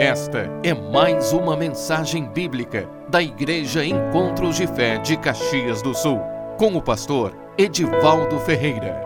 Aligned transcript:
Esta 0.00 0.48
é 0.64 0.72
mais 0.72 1.30
uma 1.30 1.54
mensagem 1.54 2.26
bíblica 2.26 2.88
da 3.10 3.22
Igreja 3.22 3.84
Encontros 3.84 4.56
de 4.56 4.66
Fé 4.66 4.96
de 4.96 5.14
Caxias 5.20 5.82
do 5.82 5.94
Sul, 5.94 6.18
com 6.58 6.74
o 6.74 6.80
pastor 6.80 7.36
Edivaldo 7.58 8.40
Ferreira. 8.40 8.98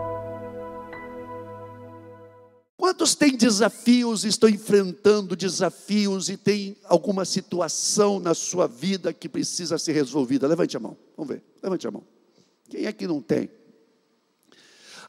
Quantos 2.77 3.13
têm 3.13 3.35
desafios, 3.35 4.23
estão 4.23 4.47
enfrentando 4.47 5.35
desafios 5.35 6.29
e 6.29 6.37
tem 6.37 6.77
alguma 6.85 7.25
situação 7.25 8.17
na 8.17 8.33
sua 8.33 8.65
vida 8.65 9.11
que 9.11 9.27
precisa 9.27 9.77
ser 9.77 9.91
resolvida? 9.91 10.47
Levante 10.47 10.77
a 10.77 10.79
mão, 10.79 10.95
vamos 11.17 11.33
ver, 11.33 11.43
levante 11.61 11.85
a 11.85 11.91
mão. 11.91 12.05
Quem 12.69 12.85
é 12.85 12.93
que 12.93 13.05
não 13.05 13.21
tem? 13.21 13.49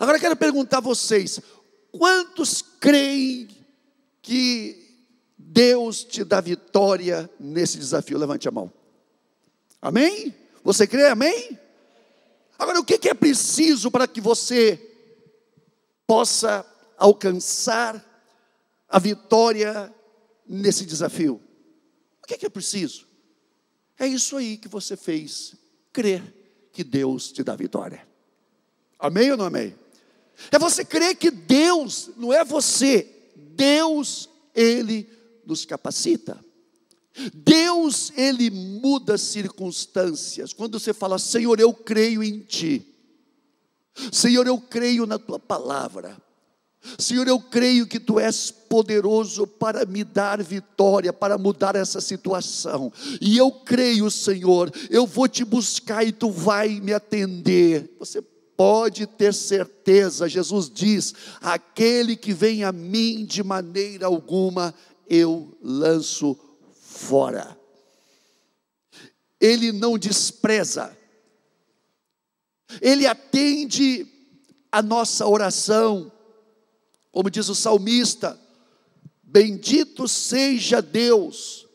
Agora 0.00 0.18
quero 0.18 0.34
perguntar 0.34 0.79
a 0.79 0.80
vocês: 0.80 1.40
quantos 1.93 2.61
creem 2.61 3.46
que 4.21 4.84
Deus 5.36 6.03
te 6.04 6.25
dá 6.25 6.40
vitória 6.40 7.31
nesse 7.39 7.79
desafio. 7.79 8.18
Levante 8.18 8.49
a 8.49 8.50
mão. 8.50 8.72
Amém? 9.81 10.35
Você 10.64 10.86
crê? 10.86 11.07
Amém? 11.07 11.58
Agora, 12.58 12.81
o 12.81 12.85
que 12.85 13.08
é 13.08 13.14
preciso 13.14 13.91
para 13.91 14.08
que 14.08 14.21
você 14.21 14.80
possa 16.07 16.64
alcançar 16.96 18.04
a 18.89 18.99
vitória 18.99 19.93
nesse 20.46 20.86
desafio? 20.86 21.41
O 22.22 22.27
que 22.27 22.46
é 22.46 22.49
preciso? 22.49 23.07
É 23.99 24.07
isso 24.07 24.36
aí 24.36 24.57
que 24.57 24.68
você 24.68 24.96
fez, 24.96 25.55
crer 25.93 26.22
que 26.72 26.82
Deus 26.82 27.30
te 27.30 27.43
dá 27.43 27.55
vitória. 27.55 28.07
Amém 28.99 29.30
ou 29.30 29.36
não 29.36 29.46
amém? 29.46 29.75
É 30.50 30.58
você 30.58 30.85
crer 30.85 31.16
que 31.16 31.30
Deus, 31.30 32.11
não 32.16 32.33
é 32.33 32.44
você, 32.44 33.11
Deus, 33.34 34.28
Ele 34.55 35.08
nos 35.47 35.64
capacita. 35.64 36.39
Deus, 37.33 38.12
Ele 38.16 38.50
muda 38.50 39.16
circunstâncias. 39.16 40.53
Quando 40.53 40.78
você 40.78 40.92
fala, 40.92 41.19
Senhor, 41.19 41.58
eu 41.58 41.72
creio 41.72 42.22
em 42.22 42.41
Ti. 42.41 42.86
Senhor, 44.12 44.47
eu 44.47 44.61
creio 44.61 45.06
na 45.06 45.19
Tua 45.19 45.38
palavra. 45.38 46.16
Senhor, 46.98 47.27
eu 47.27 47.41
creio 47.41 47.86
que 47.86 47.98
Tu 47.98 48.20
és 48.20 48.50
poderoso 48.50 49.47
para 49.47 49.84
me 49.84 50.05
dar 50.05 50.42
vitória, 50.42 51.12
para 51.12 51.38
mudar 51.38 51.75
essa 51.75 52.00
situação. 52.00 52.92
E 53.20 53.36
eu 53.36 53.50
creio, 53.50 54.10
Senhor, 54.10 54.70
eu 54.91 55.06
vou 55.06 55.27
te 55.27 55.44
buscar 55.44 56.06
e 56.06 56.12
Tu 56.12 56.31
vai 56.31 56.81
me 56.81 56.92
atender. 56.92 57.97
Você 57.98 58.22
pode 58.56 59.06
ter 59.06 59.34
certeza, 59.34 60.28
Jesus 60.28 60.70
diz: 60.72 61.14
aquele 61.41 62.16
que 62.16 62.33
vem 62.33 62.64
a 62.64 62.72
mim 62.72 63.25
de 63.25 63.42
maneira 63.42 64.06
alguma 64.06 64.75
eu 65.08 65.56
lanço 65.62 66.38
fora. 66.80 67.58
Ele 69.40 69.70
não 69.72 69.98
despreza, 69.98 70.96
ele 72.80 73.06
atende 73.06 74.06
a 74.72 74.82
nossa 74.82 75.26
oração, 75.26 76.10
como 77.12 77.30
diz 77.30 77.48
o 77.48 77.54
salmista: 77.54 78.38
Bendito 79.22 80.08
seja 80.08 80.80
Deus, 80.80 81.66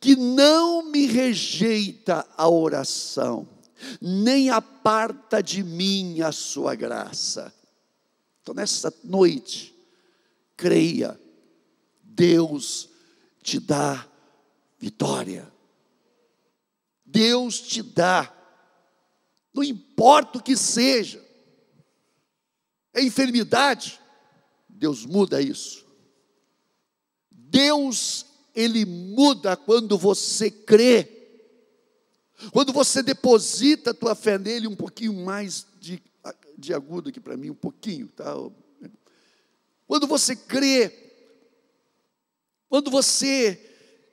que 0.00 0.16
não 0.16 0.82
me 0.82 1.06
rejeita 1.06 2.26
a 2.36 2.48
oração, 2.48 3.48
nem 4.00 4.50
aparta 4.50 5.42
de 5.42 5.62
mim 5.62 6.20
a 6.22 6.32
sua 6.32 6.74
graça. 6.74 7.52
Então, 8.42 8.54
nessa 8.54 8.92
noite, 9.04 9.74
creia, 10.56 11.18
Deus 12.14 12.88
te 13.42 13.58
dá 13.58 14.06
vitória. 14.78 15.52
Deus 17.04 17.60
te 17.60 17.82
dá, 17.82 18.34
não 19.52 19.62
importa 19.62 20.38
o 20.38 20.42
que 20.42 20.56
seja, 20.56 21.22
é 22.94 23.02
enfermidade, 23.02 24.00
Deus 24.66 25.04
muda 25.04 25.42
isso. 25.42 25.84
Deus, 27.30 28.24
Ele 28.54 28.86
muda 28.86 29.56
quando 29.58 29.98
você 29.98 30.50
crê, 30.50 31.06
quando 32.50 32.72
você 32.72 33.02
deposita 33.02 33.90
a 33.90 33.94
tua 33.94 34.14
fé 34.14 34.38
nele, 34.38 34.66
um 34.66 34.74
pouquinho 34.74 35.12
mais 35.12 35.66
de, 35.78 36.02
de 36.56 36.72
agudo 36.72 37.10
aqui 37.10 37.20
para 37.20 37.36
mim, 37.36 37.50
um 37.50 37.54
pouquinho, 37.54 38.08
tá? 38.08 38.34
Quando 39.86 40.06
você 40.06 40.34
crê, 40.34 41.01
quando 42.72 42.90
você 42.90 43.60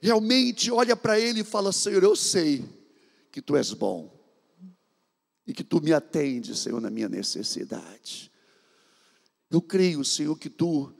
realmente 0.01 0.69
olha 0.69 0.93
para 0.93 1.17
Ele 1.17 1.39
e 1.39 1.45
fala: 1.45 1.71
Senhor, 1.71 2.03
eu 2.03 2.13
sei 2.13 2.65
que 3.31 3.41
Tu 3.41 3.55
és 3.55 3.71
bom 3.71 4.13
e 5.47 5.53
que 5.53 5.63
Tu 5.63 5.81
me 5.81 5.93
atendes, 5.93 6.59
Senhor, 6.59 6.81
na 6.81 6.89
minha 6.89 7.07
necessidade. 7.07 8.29
Eu 9.49 9.61
creio, 9.61 10.03
Senhor, 10.03 10.37
que 10.37 10.49
Tu 10.49 10.93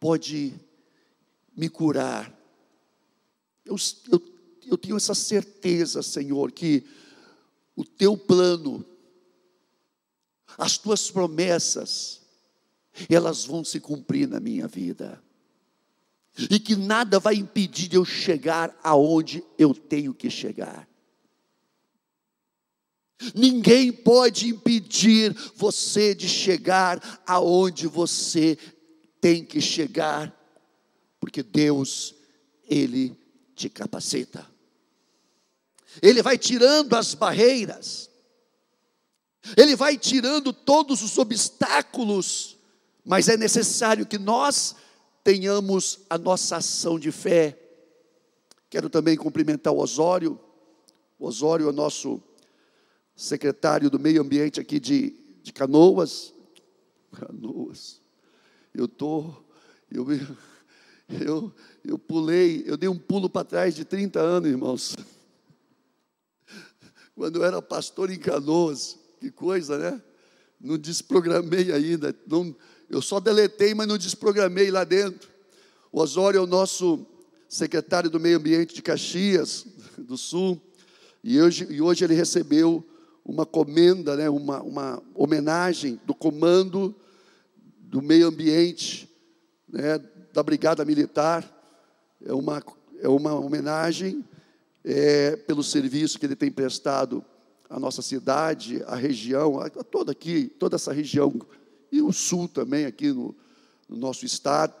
pode 0.00 0.52
me 1.56 1.68
curar. 1.68 2.36
Eu, 3.64 3.76
eu, 4.10 4.20
eu 4.66 4.76
tenho 4.76 4.96
essa 4.96 5.14
certeza, 5.14 6.02
Senhor, 6.02 6.50
que 6.50 6.84
o 7.76 7.84
Teu 7.84 8.18
plano, 8.18 8.84
as 10.58 10.76
Tuas 10.76 11.12
promessas, 11.12 12.22
elas 13.08 13.44
vão 13.44 13.62
se 13.62 13.78
cumprir 13.78 14.26
na 14.26 14.40
minha 14.40 14.66
vida 14.66 15.22
e 16.50 16.60
que 16.60 16.76
nada 16.76 17.18
vai 17.18 17.34
impedir 17.34 17.88
de 17.88 17.96
eu 17.96 18.04
chegar 18.04 18.78
aonde 18.82 19.42
eu 19.58 19.74
tenho 19.74 20.14
que 20.14 20.30
chegar. 20.30 20.88
Ninguém 23.34 23.90
pode 23.90 24.48
impedir 24.48 25.34
você 25.56 26.14
de 26.14 26.28
chegar 26.28 27.22
aonde 27.26 27.88
você 27.88 28.56
tem 29.20 29.44
que 29.44 29.60
chegar, 29.60 30.32
porque 31.18 31.42
Deus, 31.42 32.14
Ele 32.62 33.18
te 33.56 33.68
capacita. 33.68 34.46
Ele 36.00 36.22
vai 36.22 36.38
tirando 36.38 36.94
as 36.94 37.14
barreiras, 37.14 38.08
Ele 39.56 39.74
vai 39.74 39.98
tirando 39.98 40.52
todos 40.52 41.02
os 41.02 41.18
obstáculos, 41.18 42.56
mas 43.04 43.28
é 43.28 43.36
necessário 43.36 44.06
que 44.06 44.18
nós 44.18 44.76
tenhamos 45.22 46.00
a 46.08 46.16
nossa 46.16 46.56
ação 46.56 46.98
de 46.98 47.12
fé. 47.12 47.58
Quero 48.70 48.88
também 48.88 49.16
cumprimentar 49.16 49.72
o 49.72 49.78
Osório. 49.78 50.38
O 51.18 51.26
Osório 51.26 51.68
é 51.68 51.72
nosso 51.72 52.22
secretário 53.16 53.90
do 53.90 53.98
meio 53.98 54.22
ambiente 54.22 54.60
aqui 54.60 54.78
de, 54.78 55.14
de 55.42 55.52
Canoas. 55.52 56.32
Canoas. 57.12 58.00
Eu 58.74 58.86
tô, 58.86 59.32
eu, 59.90 60.06
eu, 61.08 61.52
eu 61.84 61.98
pulei, 61.98 62.62
eu 62.66 62.76
dei 62.76 62.88
um 62.88 62.98
pulo 62.98 63.28
para 63.28 63.44
trás 63.44 63.74
de 63.74 63.84
30 63.84 64.20
anos, 64.20 64.48
irmãos. 64.48 64.96
Quando 67.16 67.36
eu 67.36 67.44
era 67.44 67.60
pastor 67.60 68.10
em 68.10 68.18
Canoas, 68.18 68.98
que 69.18 69.30
coisa, 69.30 69.76
né? 69.78 70.02
Não 70.60 70.76
desprogramei 70.76 71.72
ainda, 71.72 72.14
não, 72.26 72.54
eu 72.88 73.02
só 73.02 73.20
deletei, 73.20 73.74
mas 73.74 73.86
não 73.86 73.98
desprogramei 73.98 74.70
lá 74.70 74.84
dentro. 74.84 75.28
O 75.92 76.00
Osório 76.00 76.38
é 76.38 76.40
o 76.40 76.46
nosso 76.46 77.06
secretário 77.48 78.10
do 78.10 78.20
Meio 78.20 78.38
Ambiente 78.38 78.74
de 78.74 78.82
Caxias 78.82 79.66
do 79.96 80.16
Sul, 80.16 80.60
e 81.22 81.40
hoje, 81.40 81.66
e 81.68 81.82
hoje 81.82 82.04
ele 82.04 82.14
recebeu 82.14 82.86
uma 83.24 83.44
comenda, 83.44 84.16
né, 84.16 84.30
uma, 84.30 84.62
uma 84.62 85.02
homenagem 85.14 86.00
do 86.06 86.14
comando 86.14 86.94
do 87.78 88.00
meio 88.00 88.28
ambiente 88.28 89.08
né, 89.68 89.98
da 90.32 90.42
Brigada 90.42 90.84
Militar. 90.84 91.44
É 92.24 92.32
uma, 92.32 92.62
é 93.00 93.08
uma 93.08 93.34
homenagem 93.34 94.24
é, 94.84 95.36
pelo 95.36 95.62
serviço 95.62 96.18
que 96.18 96.24
ele 96.24 96.36
tem 96.36 96.50
prestado 96.50 97.24
à 97.68 97.78
nossa 97.78 98.00
cidade, 98.00 98.82
à 98.86 98.94
região, 98.94 99.60
a 99.60 99.68
toda 99.68 100.12
aqui, 100.12 100.46
toda 100.58 100.76
essa 100.76 100.92
região 100.92 101.34
e 101.90 102.02
o 102.02 102.12
sul 102.12 102.48
também, 102.48 102.84
aqui 102.84 103.12
no, 103.12 103.34
no 103.88 103.96
nosso 103.96 104.24
estado. 104.24 104.74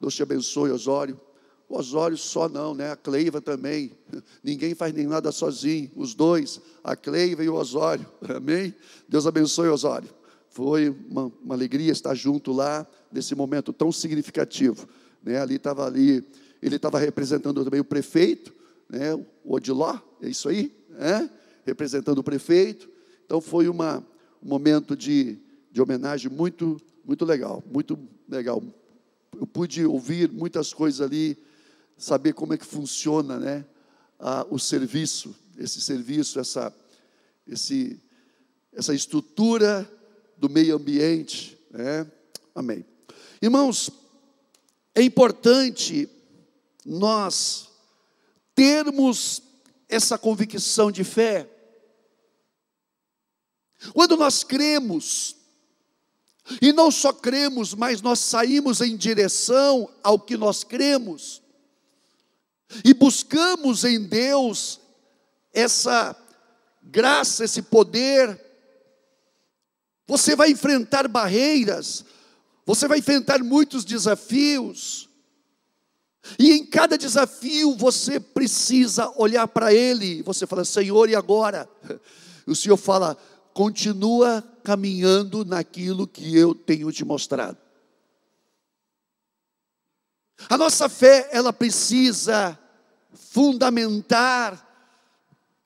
Deus 0.00 0.14
te 0.14 0.22
abençoe, 0.22 0.70
Osório. 0.70 1.20
O 1.68 1.78
Osório 1.78 2.16
só 2.16 2.48
não, 2.48 2.74
né? 2.74 2.90
A 2.90 2.96
Cleiva 2.96 3.40
também. 3.40 3.92
Ninguém 4.42 4.74
faz 4.74 4.92
nem 4.92 5.06
nada 5.06 5.32
sozinho. 5.32 5.90
Os 5.96 6.14
dois, 6.14 6.60
a 6.82 6.94
Cleiva 6.94 7.42
e 7.42 7.48
o 7.48 7.54
Osório. 7.54 8.06
Amém? 8.28 8.74
Deus 9.08 9.26
abençoe, 9.26 9.68
Osório. 9.68 10.08
Foi 10.48 10.88
uma, 11.08 11.32
uma 11.42 11.54
alegria 11.54 11.90
estar 11.90 12.14
junto 12.14 12.52
lá 12.52 12.86
nesse 13.10 13.34
momento 13.34 13.72
tão 13.72 13.90
significativo. 13.90 14.88
Né? 15.22 15.40
Ali 15.40 15.56
estava 15.56 15.86
ali, 15.86 16.24
ele 16.62 16.76
estava 16.76 16.98
representando 16.98 17.64
também 17.64 17.80
o 17.80 17.84
prefeito, 17.84 18.52
né? 18.88 19.14
O 19.14 19.54
Odiló, 19.54 19.98
é 20.20 20.28
isso 20.28 20.48
aí, 20.48 20.72
né? 20.90 21.28
Representando 21.64 22.18
o 22.18 22.22
prefeito. 22.22 22.88
Então 23.24 23.40
foi 23.40 23.68
uma, 23.68 23.98
um 24.42 24.48
momento 24.48 24.96
de 24.96 25.38
de 25.74 25.82
homenagem 25.82 26.30
muito, 26.30 26.80
muito 27.04 27.24
legal, 27.24 27.60
muito 27.66 27.98
legal. 28.28 28.62
Eu 29.36 29.44
pude 29.44 29.84
ouvir 29.84 30.30
muitas 30.30 30.72
coisas 30.72 31.00
ali 31.00 31.36
saber 31.98 32.32
como 32.32 32.54
é 32.54 32.56
que 32.56 32.64
funciona, 32.64 33.40
né? 33.40 33.64
O 34.50 34.56
serviço, 34.56 35.34
esse 35.58 35.80
serviço, 35.80 36.38
essa, 36.38 36.72
esse, 37.44 38.00
essa 38.72 38.94
estrutura 38.94 39.90
do 40.38 40.48
meio 40.48 40.76
ambiente, 40.76 41.58
né? 41.72 42.08
Amém. 42.54 42.86
Irmãos, 43.42 43.90
é 44.94 45.02
importante 45.02 46.08
nós 46.86 47.68
termos 48.54 49.42
essa 49.88 50.16
convicção 50.16 50.92
de 50.92 51.02
fé. 51.02 51.50
Quando 53.92 54.16
nós 54.16 54.44
cremos, 54.44 55.42
e 56.60 56.72
não 56.72 56.90
só 56.90 57.12
cremos, 57.12 57.74
mas 57.74 58.02
nós 58.02 58.18
saímos 58.20 58.80
em 58.80 58.96
direção 58.96 59.88
ao 60.02 60.18
que 60.18 60.36
nós 60.36 60.64
cremos, 60.64 61.42
e 62.84 62.92
buscamos 62.92 63.84
em 63.84 64.02
Deus 64.02 64.80
essa 65.52 66.16
graça, 66.82 67.44
esse 67.44 67.62
poder, 67.62 68.40
você 70.06 70.34
vai 70.34 70.50
enfrentar 70.50 71.08
barreiras, 71.08 72.04
você 72.66 72.88
vai 72.88 72.98
enfrentar 72.98 73.42
muitos 73.42 73.84
desafios, 73.84 75.08
e 76.38 76.52
em 76.52 76.64
cada 76.64 76.96
desafio 76.96 77.76
você 77.76 78.18
precisa 78.18 79.12
olhar 79.16 79.46
para 79.46 79.72
Ele. 79.72 80.22
Você 80.22 80.46
fala, 80.46 80.64
Senhor, 80.64 81.08
e 81.08 81.14
agora? 81.14 81.68
O 82.46 82.54
Senhor 82.54 82.76
fala, 82.76 83.16
continua 83.54 84.42
caminhando 84.64 85.44
naquilo 85.44 86.08
que 86.08 86.36
eu 86.36 86.54
tenho 86.54 86.90
te 86.90 87.04
mostrado. 87.04 87.56
A 90.50 90.58
nossa 90.58 90.88
fé, 90.88 91.28
ela 91.32 91.52
precisa 91.52 92.58
fundamentar 93.14 94.60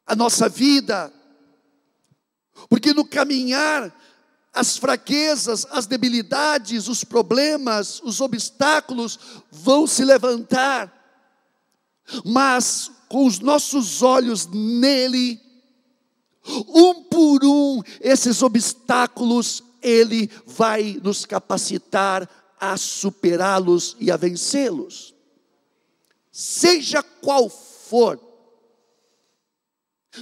a 0.06 0.14
nossa 0.14 0.48
vida, 0.48 1.12
porque 2.68 2.92
no 2.92 3.04
caminhar 3.04 3.94
as 4.52 4.76
fraquezas, 4.76 5.66
as 5.70 5.86
debilidades, 5.86 6.88
os 6.88 7.04
problemas, 7.04 8.00
os 8.02 8.20
obstáculos 8.20 9.18
vão 9.50 9.86
se 9.86 10.04
levantar, 10.04 10.92
mas 12.24 12.90
com 13.08 13.26
os 13.26 13.38
nossos 13.38 14.02
olhos 14.02 14.46
nele, 14.46 15.40
um 16.68 17.02
por 17.04 17.44
um, 17.44 17.82
esses 18.00 18.42
obstáculos, 18.42 19.62
ele 19.82 20.30
vai 20.46 20.98
nos 21.02 21.24
capacitar 21.24 22.28
a 22.58 22.76
superá-los 22.76 23.96
e 24.00 24.10
a 24.10 24.16
vencê-los. 24.16 25.14
Seja 26.32 27.02
qual 27.02 27.48
for, 27.48 28.20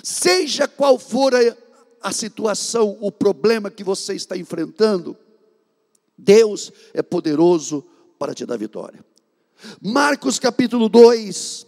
seja 0.02 0.66
qual 0.68 0.98
for 0.98 1.34
a 1.34 1.66
a 2.06 2.12
situação, 2.12 2.96
o 3.00 3.10
problema 3.10 3.68
que 3.68 3.82
você 3.82 4.14
está 4.14 4.36
enfrentando, 4.36 5.16
Deus 6.16 6.72
é 6.94 7.02
poderoso 7.02 7.84
para 8.16 8.32
te 8.32 8.46
dar 8.46 8.56
vitória. 8.56 9.04
Marcos 9.80 10.38
capítulo 10.38 10.88
2. 10.88 11.66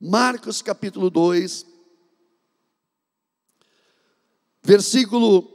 Marcos 0.00 0.62
capítulo 0.62 1.10
2. 1.10 1.66
Versículo 4.64 5.46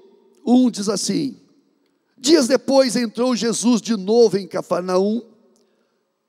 1 0.45 0.69
diz 0.69 0.87
assim: 0.87 1.35
Dias 2.15 2.47
depois 2.47 2.95
entrou 2.95 3.35
Jesus 3.35 3.81
de 3.81 3.97
novo 3.97 4.37
em 4.37 4.47
Cafarnaum, 4.47 5.23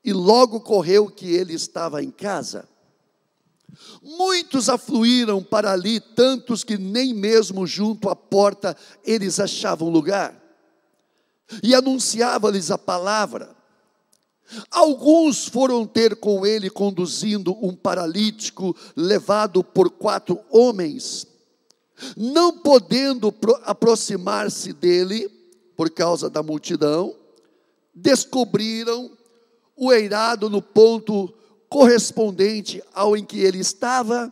e 0.03 0.11
logo 0.11 0.59
correu 0.61 1.07
que 1.07 1.31
ele 1.31 1.53
estava 1.53 2.01
em 2.01 2.09
casa. 2.09 2.67
Muitos 4.01 4.67
afluíram 4.67 5.43
para 5.43 5.71
ali, 5.71 5.99
tantos 5.99 6.63
que 6.63 6.77
nem 6.77 7.13
mesmo 7.13 7.67
junto 7.67 8.09
à 8.09 8.15
porta 8.15 8.75
eles 9.05 9.39
achavam 9.39 9.89
lugar. 9.89 10.35
E 11.61 11.75
anunciava-lhes 11.75 12.71
a 12.71 12.77
palavra. 12.77 13.55
Alguns 14.69 15.47
foram 15.47 15.85
ter 15.85 16.15
com 16.15 16.45
ele 16.45 16.69
conduzindo 16.69 17.55
um 17.65 17.73
paralítico 17.73 18.75
levado 18.95 19.63
por 19.63 19.89
quatro 19.89 20.39
homens. 20.49 21.27
Não 22.15 22.57
podendo 22.57 23.33
aproximar-se 23.63 24.73
dele, 24.73 25.29
por 25.75 25.89
causa 25.89 26.29
da 26.29 26.43
multidão, 26.43 27.15
descobriram 27.93 29.11
o 29.75 29.91
eirado 29.91 30.49
no 30.49 30.61
ponto 30.61 31.33
correspondente 31.69 32.83
ao 32.93 33.15
em 33.15 33.23
que 33.23 33.39
ele 33.39 33.59
estava, 33.59 34.31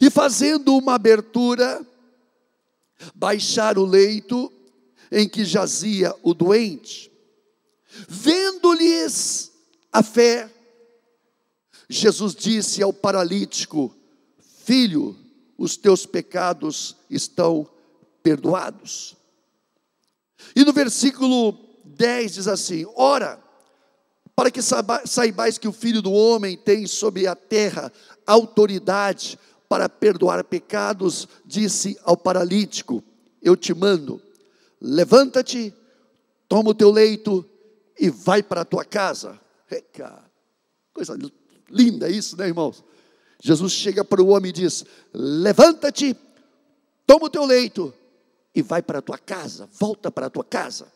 e 0.00 0.10
fazendo 0.10 0.76
uma 0.76 0.94
abertura, 0.94 1.84
baixar 3.14 3.78
o 3.78 3.84
leito 3.84 4.52
em 5.10 5.28
que 5.28 5.44
jazia 5.44 6.14
o 6.22 6.32
doente. 6.32 7.10
Vendo-lhes 8.08 9.52
a 9.92 10.02
fé, 10.02 10.50
Jesus 11.88 12.34
disse 12.34 12.82
ao 12.82 12.92
paralítico: 12.92 13.94
Filho, 14.64 15.16
os 15.62 15.76
teus 15.76 16.04
pecados 16.04 16.96
estão 17.08 17.68
perdoados. 18.20 19.16
E 20.56 20.64
no 20.64 20.72
versículo 20.72 21.56
10 21.84 22.34
diz 22.34 22.48
assim: 22.48 22.84
Ora, 22.96 23.40
para 24.34 24.50
que 24.50 24.60
saibais 24.60 25.58
que 25.58 25.68
o 25.68 25.72
Filho 25.72 26.02
do 26.02 26.10
Homem 26.10 26.56
tem 26.56 26.84
sobre 26.88 27.28
a 27.28 27.36
terra 27.36 27.92
autoridade 28.26 29.38
para 29.68 29.88
perdoar 29.88 30.42
pecados, 30.42 31.28
disse 31.44 31.96
ao 32.02 32.16
paralítico: 32.16 33.00
Eu 33.40 33.56
te 33.56 33.72
mando, 33.72 34.20
levanta-te, 34.80 35.72
toma 36.48 36.70
o 36.70 36.74
teu 36.74 36.90
leito 36.90 37.48
e 37.96 38.10
vai 38.10 38.42
para 38.42 38.62
a 38.62 38.64
tua 38.64 38.84
casa. 38.84 39.40
Eca, 39.70 40.24
coisa 40.92 41.16
linda 41.70 42.08
isso, 42.10 42.36
né, 42.36 42.48
irmãos? 42.48 42.82
Jesus 43.44 43.72
chega 43.72 44.04
para 44.04 44.22
o 44.22 44.28
homem 44.28 44.50
e 44.50 44.52
diz: 44.52 44.84
Levanta-te, 45.12 46.16
toma 47.04 47.26
o 47.26 47.30
teu 47.30 47.44
leito 47.44 47.92
e 48.54 48.62
vai 48.62 48.80
para 48.80 49.00
a 49.00 49.02
tua 49.02 49.18
casa, 49.18 49.68
volta 49.80 50.12
para 50.12 50.26
a 50.26 50.30
tua 50.30 50.44
casa. 50.44 50.86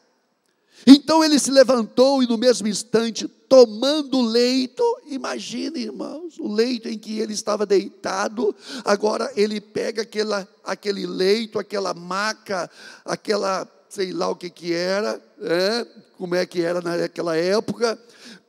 Então 0.86 1.24
ele 1.24 1.40
se 1.40 1.50
levantou 1.50 2.22
e 2.22 2.26
no 2.28 2.38
mesmo 2.38 2.68
instante, 2.68 3.26
tomando 3.26 4.18
o 4.18 4.26
leito, 4.26 4.84
imagine, 5.06 5.80
irmãos, 5.80 6.38
o 6.38 6.46
leito 6.46 6.86
em 6.88 6.96
que 6.96 7.18
ele 7.18 7.32
estava 7.32 7.66
deitado, 7.66 8.54
agora 8.84 9.32
ele 9.34 9.60
pega 9.60 10.02
aquela, 10.02 10.46
aquele 10.62 11.04
leito, 11.04 11.58
aquela 11.58 11.94
maca, 11.94 12.70
aquela, 13.04 13.66
sei 13.88 14.12
lá 14.12 14.28
o 14.28 14.36
que 14.36 14.50
que 14.50 14.72
era, 14.72 15.20
é, 15.40 15.86
como 16.16 16.34
é 16.34 16.44
que 16.46 16.62
era 16.62 16.80
naquela 16.80 17.36
época, 17.36 17.98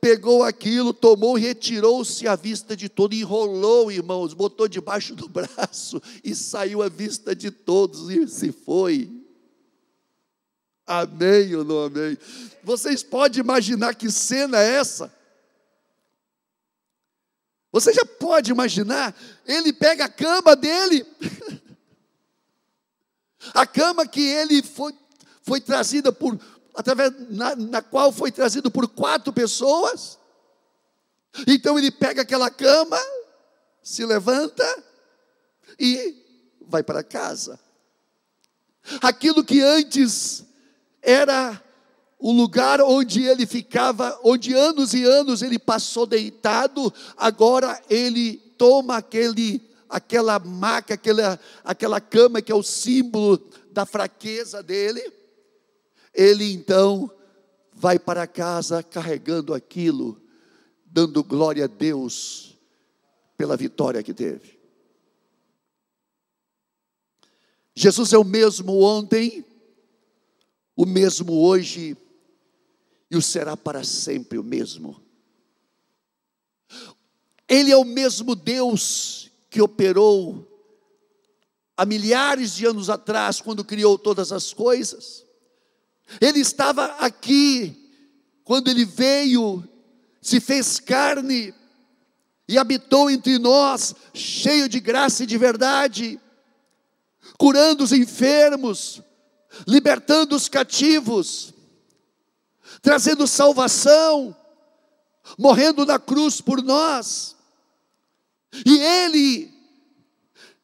pegou 0.00 0.42
aquilo, 0.42 0.92
tomou, 0.92 1.34
retirou-se 1.34 2.26
à 2.26 2.36
vista 2.36 2.76
de 2.76 2.88
todos, 2.88 3.18
enrolou, 3.18 3.90
irmãos, 3.90 4.32
botou 4.32 4.68
debaixo 4.68 5.14
do 5.14 5.28
braço 5.28 6.00
e 6.24 6.34
saiu 6.34 6.82
à 6.82 6.88
vista 6.88 7.34
de 7.34 7.50
todos 7.50 8.10
e 8.10 8.26
se 8.28 8.52
foi. 8.52 9.10
Amém 10.86 11.54
ou 11.54 11.64
não 11.64 11.84
amém? 11.84 12.16
Vocês 12.62 13.02
podem 13.02 13.40
imaginar 13.40 13.94
que 13.94 14.10
cena 14.10 14.58
é 14.58 14.76
essa? 14.76 15.12
Você 17.70 17.92
já 17.92 18.04
pode 18.04 18.50
imaginar? 18.50 19.14
Ele 19.46 19.72
pega 19.72 20.06
a 20.06 20.08
cama 20.08 20.56
dele, 20.56 21.04
a 23.52 23.66
cama 23.66 24.06
que 24.06 24.22
ele 24.22 24.62
foi, 24.62 24.94
foi 25.48 25.62
trazida 25.62 26.12
por, 26.12 26.38
através 26.74 27.10
na, 27.30 27.56
na 27.56 27.82
qual 27.82 28.12
foi 28.12 28.30
trazido 28.30 28.70
por 28.70 28.86
quatro 28.86 29.32
pessoas. 29.32 30.18
Então 31.46 31.78
ele 31.78 31.90
pega 31.90 32.20
aquela 32.20 32.50
cama, 32.50 32.98
se 33.82 34.04
levanta 34.04 34.84
e 35.80 36.14
vai 36.60 36.82
para 36.82 37.02
casa. 37.02 37.58
Aquilo 39.00 39.42
que 39.42 39.62
antes 39.62 40.44
era 41.00 41.62
o 42.18 42.30
lugar 42.30 42.82
onde 42.82 43.22
ele 43.22 43.46
ficava, 43.46 44.18
onde 44.22 44.52
anos 44.52 44.92
e 44.92 45.04
anos 45.04 45.40
ele 45.40 45.58
passou 45.58 46.04
deitado, 46.04 46.92
agora 47.16 47.80
ele 47.88 48.36
toma 48.58 48.96
aquele, 48.96 49.62
aquela 49.88 50.38
maca, 50.38 50.94
aquela, 50.94 51.38
aquela 51.64 52.00
cama 52.00 52.42
que 52.42 52.52
é 52.52 52.54
o 52.54 52.62
símbolo 52.62 53.38
da 53.70 53.86
fraqueza 53.86 54.62
dele, 54.62 55.17
ele 56.14 56.52
então 56.52 57.10
vai 57.72 57.98
para 57.98 58.26
casa 58.26 58.82
carregando 58.82 59.54
aquilo, 59.54 60.20
dando 60.84 61.22
glória 61.22 61.64
a 61.64 61.68
Deus 61.68 62.56
pela 63.36 63.56
vitória 63.56 64.02
que 64.02 64.12
teve. 64.12 64.58
Jesus 67.74 68.12
é 68.12 68.18
o 68.18 68.24
mesmo 68.24 68.82
ontem, 68.82 69.44
o 70.74 70.84
mesmo 70.84 71.40
hoje 71.40 71.96
e 73.08 73.16
o 73.16 73.22
será 73.22 73.56
para 73.56 73.84
sempre 73.84 74.38
o 74.38 74.42
mesmo. 74.42 75.00
Ele 77.48 77.70
é 77.70 77.76
o 77.76 77.84
mesmo 77.84 78.34
Deus 78.34 79.30
que 79.48 79.62
operou 79.62 80.46
há 81.76 81.86
milhares 81.86 82.54
de 82.54 82.66
anos 82.66 82.90
atrás, 82.90 83.40
quando 83.40 83.64
criou 83.64 83.96
todas 83.96 84.32
as 84.32 84.52
coisas. 84.52 85.24
Ele 86.20 86.40
estava 86.40 86.84
aqui 86.98 87.76
quando 88.44 88.68
ele 88.68 88.84
veio, 88.84 89.62
se 90.22 90.40
fez 90.40 90.80
carne 90.80 91.54
e 92.48 92.56
habitou 92.56 93.10
entre 93.10 93.38
nós, 93.38 93.94
cheio 94.14 94.68
de 94.68 94.80
graça 94.80 95.24
e 95.24 95.26
de 95.26 95.36
verdade, 95.36 96.18
curando 97.36 97.84
os 97.84 97.92
enfermos, 97.92 99.02
libertando 99.66 100.34
os 100.34 100.48
cativos, 100.48 101.52
trazendo 102.80 103.26
salvação, 103.26 104.34
morrendo 105.38 105.84
na 105.84 105.98
cruz 105.98 106.40
por 106.40 106.62
nós. 106.62 107.36
E 108.64 108.78
Ele 108.78 109.52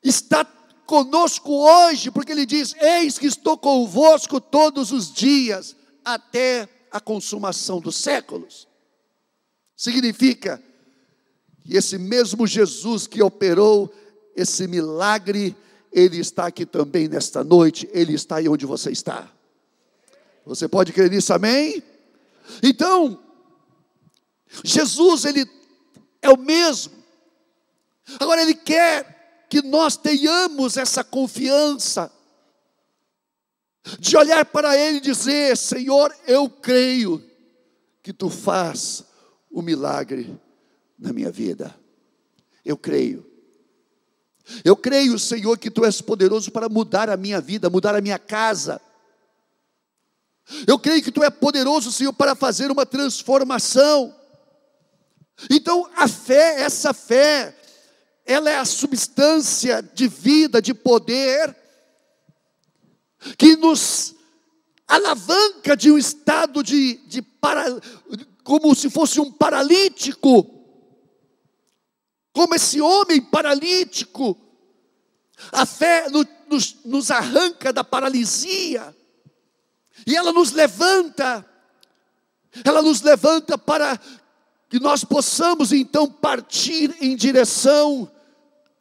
está 0.02 0.44
conosco 0.87 1.50
hoje, 1.53 2.11
porque 2.11 2.33
Ele 2.33 2.47
diz: 2.47 2.75
Eis 2.81 3.19
que 3.19 3.26
estou 3.26 3.57
convosco 3.57 4.41
todos 4.41 4.93
os 4.93 5.12
dias, 5.12 5.76
até 6.05 6.69
a 6.91 7.00
consumação 7.00 7.81
dos 7.81 7.97
séculos. 7.97 8.69
Significa 9.76 10.62
que 11.62 11.76
esse 11.76 11.99
mesmo 11.99 12.47
Jesus 12.47 13.07
que 13.07 13.23
operou 13.23 13.93
esse 14.37 14.67
milagre, 14.67 15.57
Ele 15.93 16.19
está 16.19 16.47
aqui 16.47 16.67
também 16.67 17.09
nesta 17.09 17.43
noite, 17.43 17.88
Ele 17.93 18.14
está 18.14 18.37
aí 18.37 18.49
onde 18.49 18.67
você 18.67 18.91
está. 18.91 19.31
Você 20.47 20.69
pode 20.69 20.93
crer 20.93 21.11
nisso, 21.11 21.33
amém? 21.33 21.83
Então, 22.62 23.19
Jesus, 24.62 25.25
Ele 25.25 25.49
é 26.21 26.31
o 26.31 26.37
mesmo. 26.37 26.93
Agora, 28.21 28.43
Ele 28.43 28.55
quer 28.55 29.13
que 29.48 29.62
nós 29.62 29.96
tenhamos 29.96 30.76
essa 30.76 31.04
confiança, 31.04 32.10
de 33.98 34.16
olhar 34.16 34.44
para 34.46 34.76
Ele 34.76 34.98
e 34.98 35.00
dizer: 35.00 35.56
Senhor, 35.56 36.14
eu 36.26 36.48
creio 36.48 37.22
que 38.02 38.12
Tu 38.12 38.30
faz 38.30 39.04
o 39.50 39.62
milagre 39.62 40.38
na 40.98 41.12
minha 41.12 41.30
vida. 41.30 41.74
Eu 42.64 42.76
creio. 42.76 43.30
Eu 44.64 44.76
creio, 44.76 45.18
Senhor, 45.18 45.58
que 45.58 45.70
Tu 45.70 45.84
és 45.84 46.00
poderoso 46.00 46.50
para 46.50 46.68
mudar 46.68 47.08
a 47.08 47.16
minha 47.16 47.40
vida, 47.40 47.70
mudar 47.70 47.94
a 47.94 48.00
minha 48.00 48.18
casa. 48.18 48.80
Eu 50.66 50.78
creio 50.78 51.02
que 51.02 51.12
Tu 51.12 51.22
é 51.22 51.30
poderoso, 51.30 51.90
Senhor, 51.90 52.12
para 52.12 52.34
fazer 52.34 52.70
uma 52.70 52.84
transformação. 52.84 54.14
Então, 55.50 55.88
a 55.96 56.06
fé, 56.06 56.60
essa 56.60 56.92
fé, 56.92 57.56
ela 58.26 58.50
é 58.50 58.57
a 58.57 58.64
substância 58.64 59.83
de 59.83 60.09
vida, 60.09 60.62
de 60.62 60.73
poder, 60.73 61.54
que 63.37 63.57
nos 63.57 64.14
alavanca 64.87 65.76
de 65.76 65.90
um 65.90 65.99
estado 65.99 66.62
de, 66.62 66.97
de 67.07 67.23
para, 67.23 67.64
como 68.43 68.75
se 68.75 68.88
fosse 68.88 69.21
um 69.21 69.31
paralítico, 69.31 70.50
como 72.33 72.54
esse 72.54 72.81
homem 72.81 73.21
paralítico. 73.21 74.38
A 75.52 75.66
fé 75.66 76.09
nos, 76.09 76.76
nos 76.85 77.11
arranca 77.11 77.73
da 77.73 77.85
paralisia, 77.85 78.97
e 80.07 80.16
ela 80.16 80.33
nos 80.33 80.52
levanta, 80.52 81.45
ela 82.64 82.81
nos 82.81 83.02
levanta 83.02 83.59
para 83.59 83.99
que 84.69 84.81
nós 84.81 85.04
possamos 85.04 85.73
então 85.73 86.11
partir 86.11 86.97
em 87.00 87.14
direção 87.14 88.11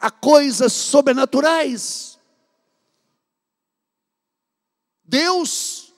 a 0.04 0.12
coisas 0.12 0.74
sobrenaturais. 0.74 2.20
Deus 5.02 5.94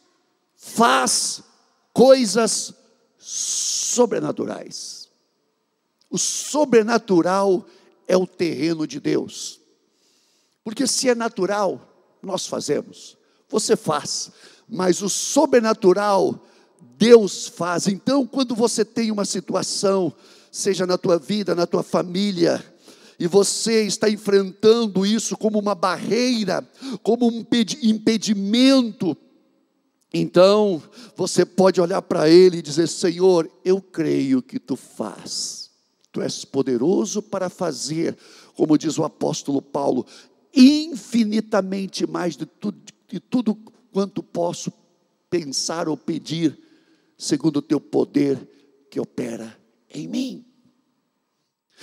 faz 0.56 1.42
coisas 1.92 2.72
sobrenaturais. 3.18 5.10
O 6.08 6.20
sobrenatural 6.20 7.66
é 8.08 8.16
o 8.16 8.28
terreno 8.28 8.86
de 8.86 9.00
Deus. 9.00 9.60
Porque 10.64 10.86
se 10.86 11.10
é 11.10 11.16
natural, 11.16 11.82
nós 12.22 12.46
fazemos, 12.46 13.18
você 13.50 13.76
faz, 13.76 14.30
mas 14.70 15.02
o 15.02 15.10
sobrenatural 15.10 16.46
Deus 16.96 17.48
faz. 17.48 17.88
Então, 17.88 18.28
quando 18.28 18.54
você 18.54 18.86
tem 18.86 19.10
uma 19.10 19.26
situação, 19.26 20.14
seja 20.52 20.86
na 20.86 20.96
tua 20.96 21.18
vida, 21.18 21.56
na 21.56 21.66
tua 21.66 21.82
família, 21.82 22.64
e 23.20 23.28
você 23.28 23.84
está 23.86 24.10
enfrentando 24.10 25.06
isso 25.06 25.38
como 25.38 25.60
uma 25.60 25.76
barreira, 25.76 26.68
como 27.02 27.28
um 27.28 27.46
impedimento, 27.82 29.18
então 30.18 30.82
você 31.14 31.46
pode 31.46 31.82
olhar 31.82 32.02
para 32.02 32.30
Ele 32.30 32.60
e 32.60 32.62
dizer: 32.62 32.88
Senhor, 32.88 33.52
eu 33.66 33.82
creio 33.82 34.42
que 34.42 34.58
tu 34.58 34.78
faz, 34.78 35.70
tu 36.10 36.22
és 36.22 36.46
poderoso 36.46 37.22
para 37.22 37.50
fazer, 37.50 38.18
como 38.56 38.78
diz 38.78 38.98
o 38.98 39.04
apóstolo 39.04 39.62
Paulo, 39.62 40.06
infinitamente 40.56 42.08
mais 42.08 42.38
de 42.38 42.46
tudo, 42.46 42.80
de 43.10 43.20
tudo 43.20 43.58
quanto 43.92 44.24
posso 44.24 44.72
pensar 45.30 45.90
ou 45.90 45.98
pedir, 45.98 46.58
segundo 47.18 47.58
o 47.58 47.62
teu 47.62 47.82
poder 47.82 48.40
que 48.90 49.02
opera 49.02 49.58
em 49.94 50.08
mim. 50.08 50.45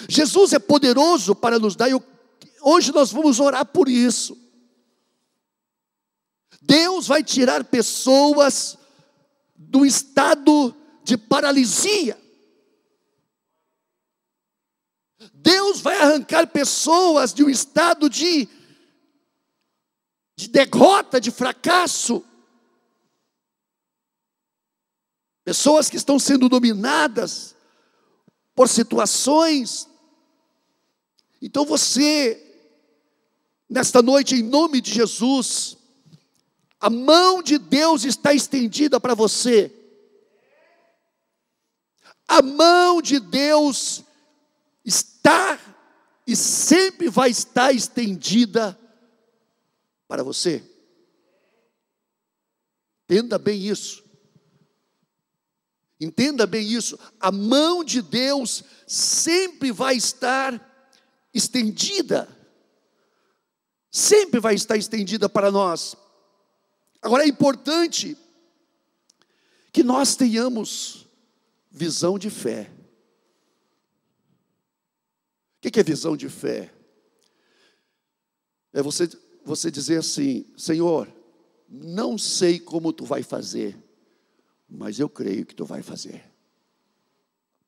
Jesus 0.08 0.52
é 0.52 0.58
poderoso 0.58 1.34
para 1.34 1.58
nos 1.58 1.76
dar, 1.76 1.90
e 1.90 2.00
hoje 2.60 2.92
nós 2.92 3.12
vamos 3.12 3.40
orar 3.40 3.66
por 3.66 3.88
isso. 3.88 4.36
Deus 6.60 7.06
vai 7.06 7.22
tirar 7.22 7.64
pessoas 7.64 8.78
do 9.56 9.84
estado 9.84 10.74
de 11.02 11.16
paralisia. 11.16 12.20
Deus 15.34 15.80
vai 15.80 15.96
arrancar 15.96 16.46
pessoas 16.46 17.34
de 17.34 17.42
um 17.42 17.50
estado 17.50 18.08
de, 18.08 18.48
de 20.36 20.48
derrota, 20.48 21.20
de 21.20 21.30
fracasso. 21.30 22.24
Pessoas 25.44 25.90
que 25.90 25.96
estão 25.96 26.18
sendo 26.18 26.48
dominadas 26.48 27.51
por 28.54 28.68
situações. 28.68 29.88
Então 31.40 31.64
você, 31.64 32.40
nesta 33.68 34.02
noite, 34.02 34.36
em 34.36 34.42
nome 34.42 34.80
de 34.80 34.92
Jesus, 34.92 35.76
a 36.80 36.90
mão 36.90 37.42
de 37.42 37.58
Deus 37.58 38.04
está 38.04 38.34
estendida 38.34 39.00
para 39.00 39.14
você. 39.14 39.72
A 42.26 42.42
mão 42.42 43.02
de 43.02 43.20
Deus 43.20 44.02
está 44.84 45.58
e 46.26 46.36
sempre 46.36 47.08
vai 47.08 47.30
estar 47.30 47.72
estendida 47.72 48.78
para 50.06 50.22
você. 50.22 50.62
Entenda 53.04 53.38
bem 53.38 53.60
isso. 53.60 54.01
Entenda 56.02 56.48
bem 56.48 56.66
isso, 56.66 56.98
a 57.20 57.30
mão 57.30 57.84
de 57.84 58.02
Deus 58.02 58.64
sempre 58.88 59.70
vai 59.70 59.94
estar 59.94 60.60
estendida, 61.32 62.28
sempre 63.88 64.40
vai 64.40 64.56
estar 64.56 64.76
estendida 64.76 65.28
para 65.28 65.48
nós. 65.52 65.94
Agora 67.00 67.22
é 67.22 67.28
importante 67.28 68.18
que 69.72 69.84
nós 69.84 70.16
tenhamos 70.16 71.06
visão 71.70 72.18
de 72.18 72.30
fé. 72.30 72.68
O 75.58 75.70
que 75.70 75.78
é 75.78 75.84
visão 75.84 76.16
de 76.16 76.28
fé? 76.28 76.74
É 78.72 78.82
você, 78.82 79.08
você 79.44 79.70
dizer 79.70 80.00
assim: 80.00 80.52
Senhor, 80.56 81.06
não 81.68 82.18
sei 82.18 82.58
como 82.58 82.92
tu 82.92 83.04
vai 83.04 83.22
fazer, 83.22 83.80
mas 84.74 84.98
eu 84.98 85.08
creio 85.08 85.44
que 85.44 85.54
tu 85.54 85.66
vai 85.66 85.82
fazer. 85.82 86.24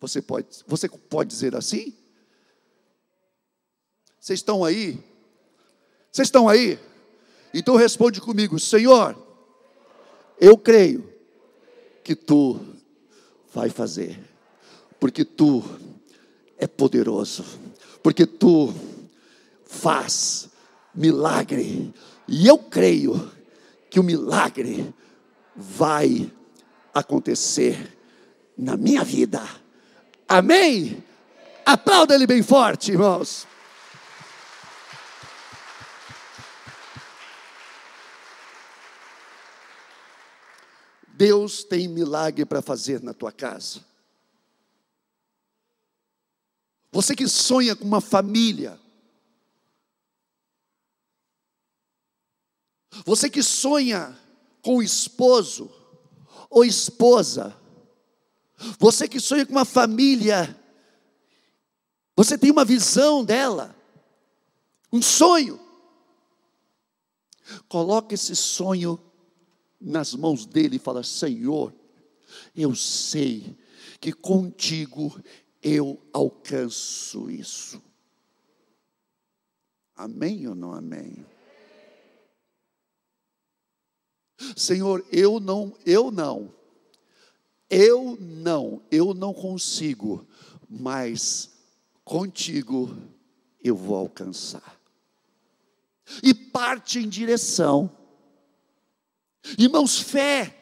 Você 0.01 0.23
pode, 0.23 0.47
você 0.67 0.89
pode 0.89 1.31
dizer 1.31 1.55
assim? 1.55 1.95
Vocês 4.19 4.39
estão 4.39 4.65
aí? 4.65 4.99
Vocês 6.11 6.29
estão 6.29 6.49
aí? 6.49 6.79
Então 7.53 7.77
responde 7.77 8.21
comigo, 8.21 8.59
Senhor, 8.59 9.17
eu 10.41 10.57
creio 10.57 11.13
que 12.03 12.17
tu 12.17 12.59
vai 13.53 13.69
fazer, 13.69 14.19
porque 14.99 15.25
tu 15.25 15.63
é 16.57 16.67
poderoso, 16.67 17.45
porque 18.03 18.27
tu 18.27 18.75
faz 19.67 20.49
milagre, 20.95 21.93
e 22.27 22.47
eu 22.47 22.59
creio 22.59 23.31
que 23.91 24.01
o 24.01 24.03
milagre 24.03 24.93
vai 25.55 26.33
acontecer 26.33 26.44
na 28.57 28.77
minha 28.77 29.03
vida. 29.03 29.43
Amém? 30.29 31.03
Aplauda 31.67 32.15
ele 32.15 32.27
bem 32.27 32.43
forte, 32.43 32.93
irmãos. 32.93 33.47
Deus 41.09 41.65
tem 41.65 41.89
milagre 41.89 42.45
para 42.45 42.61
fazer 42.61 43.03
na 43.03 43.15
tua 43.15 43.33
casa. 43.33 43.81
Você 46.91 47.15
que 47.17 47.27
sonha 47.27 47.75
com 47.75 47.85
uma 47.85 48.01
família, 48.01 48.79
você 53.05 53.29
que 53.29 53.43
sonha 53.43 54.17
com 54.63 54.77
o 54.77 54.83
esposo 54.83 55.84
ou 56.55 56.65
esposa, 56.65 57.53
você 58.79 59.09
que 59.09 59.19
sonha 59.19 59.45
com 59.45 59.51
uma 59.51 59.65
família, 59.65 60.57
você 62.15 62.39
tem 62.39 62.53
uma 62.53 62.65
visão 62.65 63.25
dela, 63.25 63.75
um 64.93 65.03
sonho. 65.03 65.59
Coloque 67.69 68.15
esse 68.15 68.37
sonho 68.37 69.01
nas 69.81 70.15
mãos 70.15 70.47
dele 70.47 70.77
e 70.77 70.79
fala: 70.79 71.03
Senhor, 71.03 71.75
eu 72.55 72.73
sei 72.77 73.59
que 74.01 74.13
contigo 74.13 75.21
eu 75.61 76.01
alcanço 76.13 77.29
isso. 77.29 77.83
Amém 79.97 80.47
ou 80.47 80.55
não 80.55 80.73
amém? 80.73 81.27
Senhor, 84.57 85.05
eu 85.11 85.41
não, 85.41 85.75
eu 85.85 86.11
não, 86.11 86.53
eu 87.71 88.17
não, 88.21 88.83
eu 88.91 89.15
não 89.15 89.33
consigo, 89.33 90.27
mas 90.69 91.51
contigo 92.05 92.97
eu 93.63 93.75
vou 93.75 93.97
alcançar. 93.97 94.79
E 96.23 96.35
parte 96.35 96.99
em 96.99 97.09
direção. 97.09 97.91
Irmãos, 99.59 99.99
fé. 99.99 100.61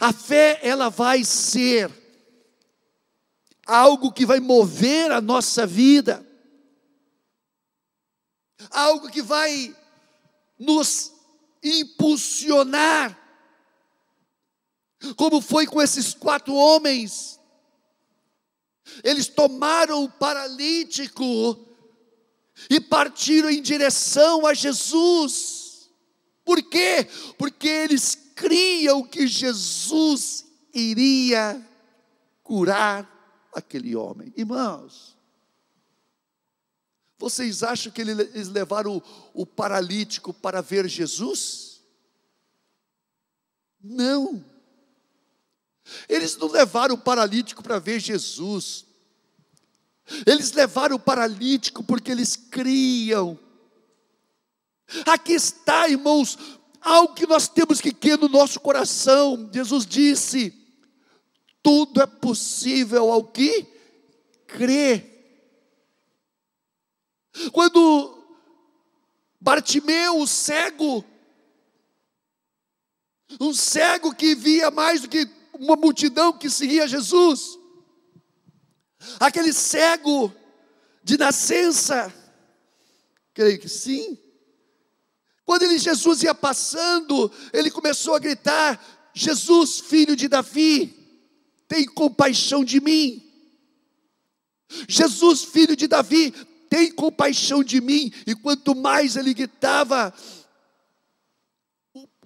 A 0.00 0.12
fé 0.12 0.60
ela 0.62 0.88
vai 0.88 1.24
ser 1.24 1.90
algo 3.66 4.12
que 4.12 4.26
vai 4.26 4.40
mover 4.40 5.10
a 5.12 5.20
nossa 5.20 5.66
vida. 5.66 6.26
Algo 8.70 9.10
que 9.10 9.22
vai 9.22 9.74
nos 10.58 11.12
impulsionar. 11.62 13.16
Como 15.16 15.40
foi 15.40 15.66
com 15.66 15.80
esses 15.80 16.14
quatro 16.14 16.54
homens 16.54 17.38
eles 19.02 19.28
tomaram 19.28 20.04
o 20.04 20.08
paralítico 20.08 21.66
e 22.68 22.80
partiram 22.80 23.50
em 23.50 23.62
direção 23.62 24.46
a 24.46 24.54
Jesus. 24.54 25.90
Por 26.44 26.62
quê? 26.62 27.06
Porque 27.36 27.68
eles 27.68 28.14
criam 28.34 29.02
que 29.02 29.26
Jesus 29.26 30.46
iria 30.72 31.60
curar 32.42 33.48
aquele 33.54 33.94
homem. 33.94 34.32
Irmãos, 34.36 35.16
vocês 37.18 37.62
acham 37.62 37.90
que 37.90 38.00
eles 38.00 38.48
levaram 38.48 38.96
o, 38.96 39.42
o 39.42 39.46
paralítico 39.46 40.32
para 40.32 40.60
ver 40.60 40.88
Jesus? 40.88 41.80
Não. 43.82 44.44
Eles 46.08 46.36
não 46.36 46.48
levaram 46.48 46.94
o 46.94 46.98
paralítico 46.98 47.62
para 47.62 47.78
ver 47.78 47.98
Jesus. 48.00 48.84
Eles 50.26 50.52
levaram 50.52 50.96
o 50.96 51.00
paralítico 51.00 51.82
porque 51.82 52.10
eles 52.10 52.36
criam. 52.36 53.38
Aqui 55.06 55.32
está, 55.32 55.88
irmãos, 55.88 56.38
algo 56.80 57.14
que 57.14 57.26
nós 57.26 57.48
temos 57.48 57.80
que 57.80 57.92
ter 57.92 58.16
no 58.16 58.28
nosso 58.28 58.60
coração. 58.60 59.50
Jesus 59.52 59.84
disse: 59.84 60.54
tudo 61.62 62.00
é 62.00 62.06
possível 62.06 63.12
ao 63.12 63.24
que 63.24 63.66
crê. 64.46 65.17
Quando 67.52 68.18
Bartimeu, 69.40 70.18
o 70.18 70.26
cego, 70.26 71.04
um 73.40 73.52
cego 73.52 74.14
que 74.14 74.34
via 74.34 74.70
mais 74.70 75.02
do 75.02 75.08
que 75.08 75.28
uma 75.54 75.76
multidão 75.76 76.32
que 76.32 76.50
seguia 76.50 76.88
Jesus. 76.88 77.58
Aquele 79.20 79.52
cego 79.52 80.32
de 81.02 81.16
nascença, 81.16 82.12
creio 83.32 83.60
que 83.60 83.68
sim. 83.68 84.18
Quando 85.44 85.62
ele, 85.62 85.78
Jesus 85.78 86.22
ia 86.22 86.34
passando, 86.34 87.30
ele 87.52 87.70
começou 87.70 88.14
a 88.14 88.18
gritar: 88.18 89.10
Jesus, 89.14 89.80
filho 89.80 90.16
de 90.16 90.28
Davi, 90.28 90.94
tem 91.66 91.86
compaixão 91.86 92.64
de 92.64 92.80
mim. 92.80 93.24
Jesus, 94.86 95.44
filho 95.44 95.74
de 95.74 95.86
Davi, 95.86 96.34
tem 96.68 96.92
compaixão 96.92 97.62
de 97.62 97.80
mim. 97.80 98.12
E 98.26 98.34
quanto 98.34 98.74
mais 98.74 99.16
ele 99.16 99.34
gritava, 99.34 100.12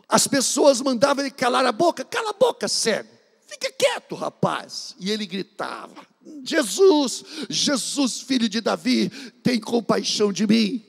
as 0.08 0.26
pessoas 0.26 0.80
mandavam 0.80 1.24
ele 1.24 1.30
calar 1.30 1.64
a 1.64 1.72
boca, 1.72 2.04
cala 2.04 2.30
a 2.30 2.34
boca, 2.34 2.68
cego. 2.68 3.08
Fica 3.46 3.70
quieto, 3.72 4.14
rapaz. 4.14 4.94
E 4.98 5.10
ele 5.10 5.26
gritava: 5.26 6.06
Jesus, 6.44 7.24
Jesus, 7.48 8.20
filho 8.20 8.48
de 8.48 8.60
Davi, 8.60 9.10
tem 9.42 9.60
compaixão 9.60 10.32
de 10.32 10.46
mim. 10.46 10.84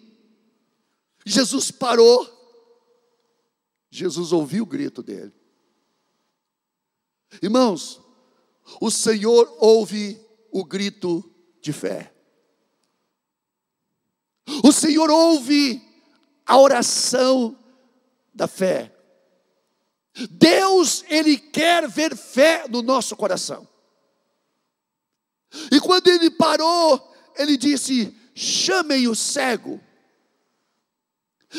Jesus 1.26 1.72
parou. 1.72 2.32
Jesus 3.90 4.32
ouviu 4.32 4.64
o 4.64 4.68
grito 4.68 5.04
dele. 5.04 5.32
Irmãos, 7.42 8.02
o 8.80 8.90
Senhor 8.90 9.56
ouve 9.60 10.20
o 10.52 10.64
grito 10.64 11.24
de 11.62 11.74
fé. 11.74 12.13
O 14.64 14.72
Senhor 14.72 15.10
ouve 15.10 15.82
a 16.46 16.58
oração 16.58 17.58
da 18.34 18.48
fé. 18.48 18.94
Deus, 20.30 21.04
Ele 21.08 21.38
quer 21.38 21.88
ver 21.88 22.16
fé 22.16 22.68
no 22.68 22.82
nosso 22.82 23.16
coração. 23.16 23.68
E 25.72 25.80
quando 25.80 26.08
ele 26.08 26.30
parou, 26.32 27.14
ele 27.38 27.58
disse: 27.58 28.16
chamem 28.34 29.08
o 29.08 29.16
cego. 29.16 29.80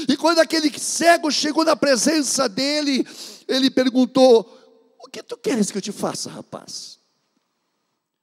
E 0.09 0.17
quando 0.17 0.41
aquele 0.41 0.77
cego 0.79 1.31
chegou 1.31 1.65
na 1.65 1.77
presença 1.77 2.49
dele, 2.49 3.07
ele 3.47 3.71
perguntou: 3.71 4.41
O 4.99 5.09
que 5.09 5.23
tu 5.23 5.37
queres 5.37 5.71
que 5.71 5.79
eu 5.79 5.83
te 5.83 5.93
faça, 5.93 6.31
rapaz? 6.31 6.99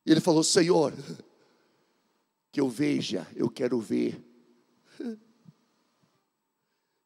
E 0.06 0.12
ele 0.12 0.19
falou: 0.19 0.43
Senhor, 0.43 0.93
que 2.52 2.60
eu 2.60 2.69
veja, 2.69 3.26
eu 3.36 3.50
quero 3.50 3.80
ver. 3.80 4.21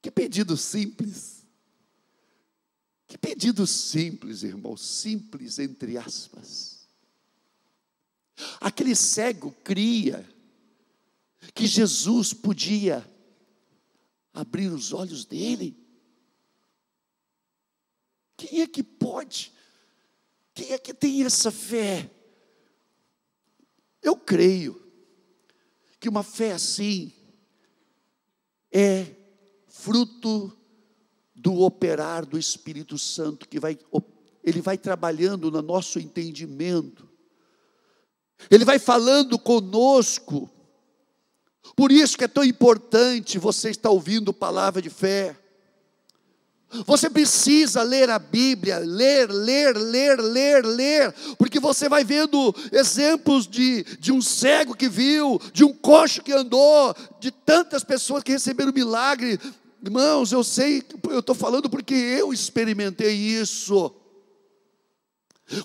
Que 0.06 0.12
pedido 0.12 0.56
simples. 0.56 1.44
Que 3.08 3.18
pedido 3.18 3.66
simples, 3.66 4.44
irmão, 4.44 4.78
simples 4.78 5.58
entre 5.58 5.98
aspas. 5.98 6.88
Aquele 8.62 8.96
cego 8.96 9.52
cria 9.64 10.24
que 11.56 11.66
Jesus 11.66 12.34
podia 12.34 13.04
abrir 14.32 14.68
os 14.68 14.94
olhos 14.94 15.26
dele. 15.26 15.76
Quem 18.38 18.62
é 18.62 18.68
que 18.68 18.84
pode? 18.84 19.52
Quem 20.54 20.72
é 20.72 20.78
que 20.78 20.94
tem 20.94 21.24
essa 21.24 21.50
fé? 21.50 22.12
Eu 24.04 24.16
creio 24.16 24.80
que 26.00 26.08
uma 26.08 26.22
fé 26.22 26.52
assim 26.52 27.12
é 28.72 29.25
fruto 29.86 30.52
do 31.36 31.60
operar 31.62 32.26
do 32.26 32.40
Espírito 32.40 32.98
Santo, 32.98 33.48
que 33.48 33.60
vai, 33.60 33.78
ele 34.44 34.62
vai 34.62 34.80
trabalhando 34.80 35.52
no 35.52 35.62
nosso 35.62 36.00
entendimento, 36.00 37.08
ele 38.50 38.66
vai 38.66 38.80
falando 38.80 39.38
conosco. 39.38 40.50
Por 41.76 41.92
isso 41.92 42.18
que 42.18 42.24
é 42.24 42.28
tão 42.28 42.44
importante 42.44 43.38
você 43.38 43.70
estar 43.70 43.92
ouvindo 43.92 44.34
palavra 44.34 44.82
de 44.82 44.90
fé. 44.90 45.38
Você 46.88 47.08
precisa 47.08 47.84
ler 47.84 48.10
a 48.10 48.18
Bíblia, 48.18 48.80
ler, 48.80 49.30
ler, 49.30 49.78
ler, 49.78 50.20
ler, 50.20 50.66
ler, 50.66 51.14
porque 51.38 51.60
você 51.60 51.88
vai 51.88 52.04
vendo 52.04 52.54
exemplos 52.72 53.48
de, 53.48 53.84
de 54.00 54.12
um 54.12 54.22
cego 54.22 54.76
que 54.76 54.90
viu, 54.90 55.40
de 55.54 55.64
um 55.64 55.72
coxo 55.72 56.24
que 56.24 56.34
andou, 56.34 56.94
de 57.20 57.30
tantas 57.30 57.84
pessoas 57.84 58.24
que 58.24 58.32
receberam 58.32 58.74
milagre, 58.74 59.40
Irmãos, 59.86 60.32
eu 60.32 60.44
sei, 60.44 60.84
eu 61.10 61.20
estou 61.20 61.36
falando 61.36 61.70
porque 61.70 61.94
eu 61.94 62.34
experimentei 62.34 63.14
isso. 63.14 63.94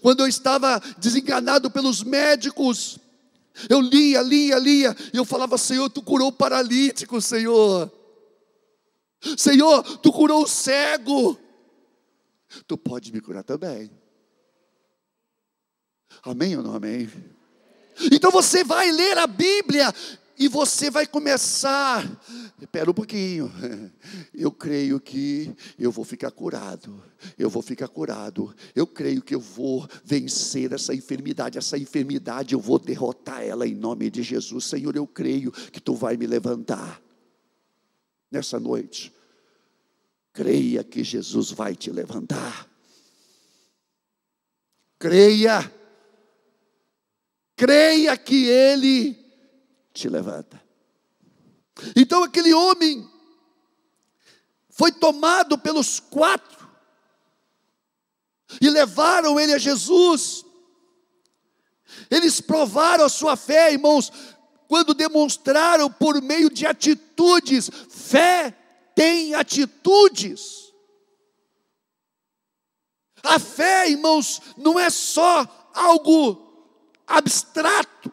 Quando 0.02 0.20
eu 0.20 0.26
estava 0.26 0.78
desenganado 0.98 1.70
pelos 1.70 2.02
médicos, 2.02 2.98
Eu 3.68 3.80
lia, 3.80 4.22
lia, 4.22 4.58
lia, 4.58 4.96
e 5.12 5.16
eu 5.16 5.24
falava: 5.24 5.58
Senhor, 5.58 5.90
tu 5.90 6.02
curou 6.02 6.28
o 6.28 6.32
paralítico, 6.32 7.20
Senhor. 7.20 7.90
Senhor, 9.36 9.82
tu 9.98 10.12
curou 10.12 10.44
o 10.44 10.48
cego. 10.48 11.38
Tu 12.66 12.78
pode 12.78 13.12
me 13.12 13.20
curar 13.20 13.44
também. 13.44 13.90
Amém 16.22 16.56
ou 16.56 16.62
não 16.62 16.74
amém? 16.74 17.10
Então 18.10 18.30
você 18.30 18.64
vai 18.64 18.90
ler 18.90 19.18
a 19.18 19.26
Bíblia 19.26 19.92
e 20.38 20.48
você 20.48 20.90
vai 20.90 21.06
começar. 21.06 22.02
Espera 22.60 22.90
um 22.90 22.94
pouquinho. 22.94 23.50
Eu 24.34 24.52
creio 24.52 25.00
que 25.00 25.54
eu 25.78 25.90
vou 25.90 26.04
ficar 26.04 26.30
curado. 26.30 27.02
Eu 27.38 27.48
vou 27.48 27.62
ficar 27.62 27.88
curado. 27.88 28.54
Eu 28.74 28.86
creio 28.86 29.22
que 29.22 29.34
eu 29.34 29.40
vou 29.40 29.88
vencer 30.04 30.72
essa 30.72 30.94
enfermidade. 30.94 31.58
Essa 31.58 31.78
enfermidade 31.78 32.54
eu 32.54 32.60
vou 32.60 32.78
derrotar 32.78 33.42
ela 33.42 33.66
em 33.66 33.74
nome 33.74 34.10
de 34.10 34.22
Jesus. 34.22 34.64
Senhor, 34.66 34.94
eu 34.96 35.06
creio 35.06 35.50
que 35.50 35.80
tu 35.80 35.94
vai 35.94 36.16
me 36.16 36.26
levantar 36.26 37.02
nessa 38.30 38.60
noite. 38.60 39.12
Creia 40.32 40.84
que 40.84 41.02
Jesus 41.02 41.50
vai 41.50 41.74
te 41.74 41.90
levantar. 41.90 42.68
Creia. 44.98 45.72
Creia 47.56 48.16
que 48.16 48.46
Ele 48.46 49.18
te 49.92 50.08
levanta. 50.08 50.69
Então 51.94 52.22
aquele 52.22 52.52
homem 52.52 53.08
foi 54.68 54.92
tomado 54.92 55.58
pelos 55.58 56.00
quatro 56.00 56.68
e 58.60 58.68
levaram 58.68 59.38
ele 59.38 59.52
a 59.52 59.58
Jesus. 59.58 60.44
Eles 62.10 62.40
provaram 62.40 63.04
a 63.04 63.08
sua 63.08 63.36
fé, 63.36 63.72
irmãos, 63.72 64.12
quando 64.68 64.94
demonstraram 64.94 65.90
por 65.90 66.22
meio 66.22 66.48
de 66.48 66.66
atitudes. 66.66 67.70
Fé 67.90 68.56
tem 68.94 69.34
atitudes. 69.34 70.72
A 73.22 73.38
fé, 73.38 73.90
irmãos, 73.90 74.40
não 74.56 74.78
é 74.78 74.88
só 74.88 75.70
algo 75.74 76.72
abstrato. 77.06 78.12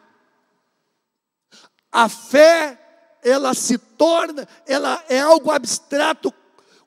A 1.90 2.08
fé, 2.08 2.87
ela 3.22 3.54
se 3.54 3.78
torna, 3.78 4.46
ela 4.66 5.02
é 5.08 5.20
algo 5.20 5.50
abstrato 5.50 6.32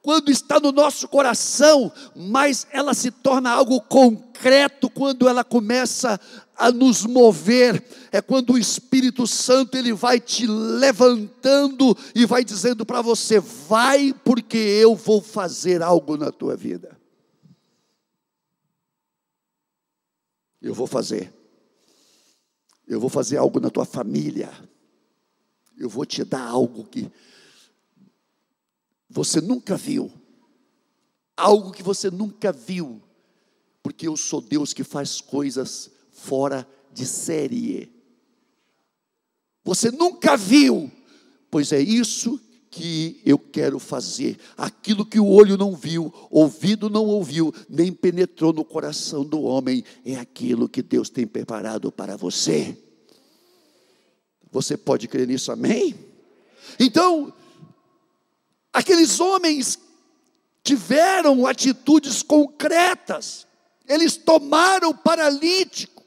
quando 0.01 0.31
está 0.31 0.59
no 0.59 0.71
nosso 0.71 1.07
coração, 1.07 1.91
mas 2.15 2.65
ela 2.71 2.93
se 2.93 3.11
torna 3.11 3.51
algo 3.51 3.79
concreto 3.81 4.89
quando 4.89 5.27
ela 5.27 5.43
começa 5.43 6.19
a 6.55 6.71
nos 6.71 7.05
mover. 7.05 7.83
É 8.11 8.21
quando 8.21 8.53
o 8.53 8.57
Espírito 8.57 9.27
Santo 9.27 9.77
ele 9.77 9.93
vai 9.93 10.19
te 10.19 10.47
levantando 10.47 11.95
e 12.15 12.25
vai 12.25 12.43
dizendo 12.43 12.85
para 12.85 13.01
você: 13.01 13.39
vai, 13.39 14.13
porque 14.25 14.57
eu 14.57 14.95
vou 14.95 15.21
fazer 15.21 15.83
algo 15.83 16.17
na 16.17 16.31
tua 16.31 16.55
vida. 16.55 16.99
Eu 20.59 20.73
vou 20.73 20.87
fazer. 20.87 21.31
Eu 22.87 22.99
vou 22.99 23.09
fazer 23.09 23.37
algo 23.37 23.59
na 23.59 23.69
tua 23.69 23.85
família 23.85 24.51
eu 25.81 25.89
vou 25.89 26.05
te 26.05 26.23
dar 26.23 26.43
algo 26.43 26.85
que 26.85 27.11
você 29.09 29.41
nunca 29.41 29.75
viu, 29.75 30.11
algo 31.35 31.71
que 31.71 31.81
você 31.81 32.11
nunca 32.11 32.51
viu, 32.51 33.01
porque 33.81 34.07
eu 34.07 34.15
sou 34.15 34.39
Deus 34.39 34.73
que 34.73 34.83
faz 34.83 35.19
coisas 35.19 35.89
fora 36.11 36.67
de 36.93 37.05
série. 37.05 37.91
Você 39.63 39.89
nunca 39.89 40.37
viu, 40.37 40.91
pois 41.49 41.71
é 41.71 41.79
isso 41.79 42.39
que 42.69 43.19
eu 43.25 43.39
quero 43.39 43.79
fazer. 43.79 44.39
Aquilo 44.55 45.05
que 45.05 45.19
o 45.19 45.27
olho 45.27 45.57
não 45.57 45.75
viu, 45.75 46.13
ouvido 46.29 46.89
não 46.89 47.05
ouviu, 47.05 47.53
nem 47.67 47.91
penetrou 47.91 48.53
no 48.53 48.63
coração 48.63 49.25
do 49.25 49.41
homem, 49.41 49.83
é 50.05 50.15
aquilo 50.15 50.69
que 50.69 50.81
Deus 50.83 51.09
tem 51.09 51.25
preparado 51.25 51.91
para 51.91 52.15
você. 52.15 52.77
Você 54.51 54.75
pode 54.75 55.07
crer 55.07 55.27
nisso, 55.27 55.51
amém? 55.51 55.95
Então, 56.79 57.33
aqueles 58.73 59.19
homens 59.19 59.79
tiveram 60.63 61.47
atitudes 61.47 62.21
concretas, 62.21 63.47
eles 63.87 64.17
tomaram 64.17 64.89
o 64.89 64.97
paralítico 64.97 66.03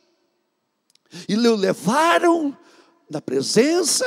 e 1.28 1.36
o 1.36 1.56
levaram 1.56 2.56
na 3.08 3.20
presença 3.20 4.06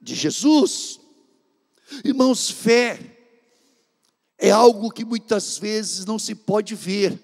de 0.00 0.14
Jesus. 0.14 1.00
Irmãos, 2.04 2.50
fé 2.50 2.98
é 4.38 4.50
algo 4.50 4.90
que 4.90 5.04
muitas 5.04 5.58
vezes 5.58 6.04
não 6.04 6.18
se 6.18 6.34
pode 6.34 6.74
ver, 6.74 7.18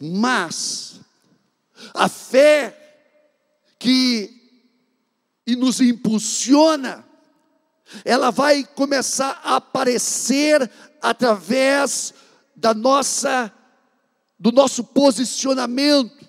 mas 0.00 1.00
a 1.94 2.08
fé 2.08 2.74
que 3.78 4.37
e 5.48 5.56
nos 5.56 5.80
impulsiona, 5.80 7.08
ela 8.04 8.30
vai 8.30 8.62
começar 8.64 9.40
a 9.42 9.56
aparecer 9.56 10.70
através 11.00 12.12
da 12.54 12.74
nossa 12.74 13.50
do 14.38 14.52
nosso 14.52 14.84
posicionamento, 14.84 16.28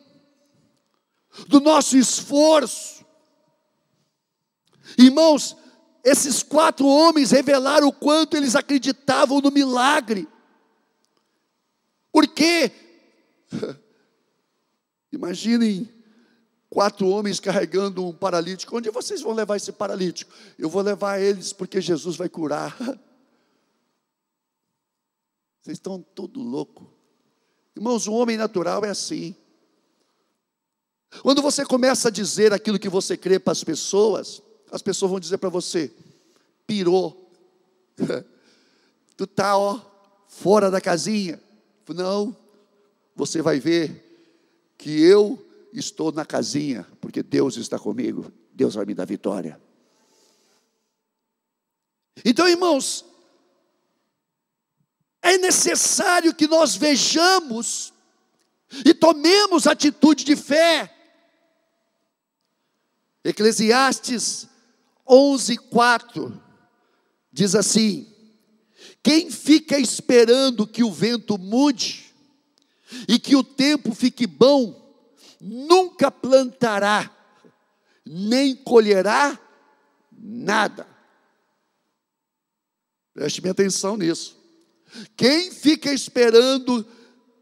do 1.48 1.60
nosso 1.60 1.98
esforço. 1.98 3.06
Irmãos, 4.98 5.56
esses 6.04 6.42
quatro 6.42 6.88
homens 6.88 7.30
revelaram 7.30 7.90
o 7.90 7.94
quanto 7.94 8.38
eles 8.38 8.56
acreditavam 8.56 9.42
no 9.42 9.52
milagre. 9.52 10.28
Porque 12.12 12.72
imaginem 15.12 15.99
quatro 16.70 17.08
homens 17.08 17.40
carregando 17.40 18.06
um 18.06 18.14
paralítico. 18.14 18.78
Onde 18.78 18.92
vocês 18.92 19.22
vão 19.22 19.34
levar 19.34 19.56
esse 19.56 19.72
paralítico? 19.72 20.32
Eu 20.58 20.70
vou 20.70 20.82
levar 20.82 21.20
eles 21.20 21.52
porque 21.52 21.82
Jesus 21.82 22.16
vai 22.16 22.30
curar. 22.30 22.78
Vocês 25.62 25.76
estão 25.76 26.02
todo 26.16 26.42
louco. 26.42 26.90
Irmãos, 27.76 28.08
o 28.08 28.14
homem 28.14 28.38
natural 28.38 28.86
é 28.86 28.90
assim. 28.90 29.36
Quando 31.22 31.42
você 31.42 31.66
começa 31.66 32.08
a 32.08 32.12
dizer 32.12 32.54
aquilo 32.54 32.80
que 32.80 32.88
você 32.88 33.18
crê 33.18 33.38
para 33.38 33.52
as 33.52 33.64
pessoas, 33.64 34.42
as 34.72 34.82
pessoas 34.82 35.12
vão 35.12 35.20
dizer 35.20 35.38
para 35.38 35.50
você: 35.50 35.92
pirou. 36.66 37.30
tu 39.18 39.28
tá 39.28 39.58
ó 39.58 39.82
fora 40.28 40.72
da 40.72 40.80
casinha. 40.80 41.42
Não, 41.90 42.36
você 43.16 43.42
vai 43.42 43.60
ver 43.60 44.72
que 44.78 45.02
eu 45.02 45.44
estou 45.74 46.12
na 46.12 46.26
casinha, 46.26 46.88
porque 47.00 47.22
Deus 47.22 47.58
está 47.58 47.78
comigo, 47.78 48.32
Deus 48.52 48.76
vai 48.76 48.86
me 48.86 48.94
dar 48.94 49.06
vitória. 49.06 49.60
Então, 52.24 52.48
irmãos, 52.48 53.06
é 55.22 55.38
necessário 55.38 56.34
que 56.34 56.48
nós 56.48 56.76
vejamos 56.76 57.94
e 58.86 58.94
tomemos 58.94 59.68
atitude 59.68 60.24
de 60.24 60.36
fé. 60.36 60.94
Eclesiastes 63.24 64.48
11:4 65.08 66.42
diz 67.32 67.56
assim: 67.56 68.08
Quem 69.04 69.30
fica 69.30 69.78
esperando 69.78 70.68
que 70.68 70.84
o 70.84 70.92
vento 70.92 71.38
mude 71.38 72.14
e 73.08 73.20
que 73.20 73.36
o 73.36 73.44
tempo 73.44 73.94
fique 73.94 74.26
bom, 74.26 74.79
nunca 75.40 76.12
plantará, 76.12 77.10
nem 78.06 78.56
colherá 78.56 79.40
nada. 80.12 80.88
Preste 83.14 83.42
minha 83.42 83.52
atenção 83.52 83.98
nisso. 83.98 84.38
Quem 85.16 85.52
fica 85.52 85.92
esperando 85.92 86.86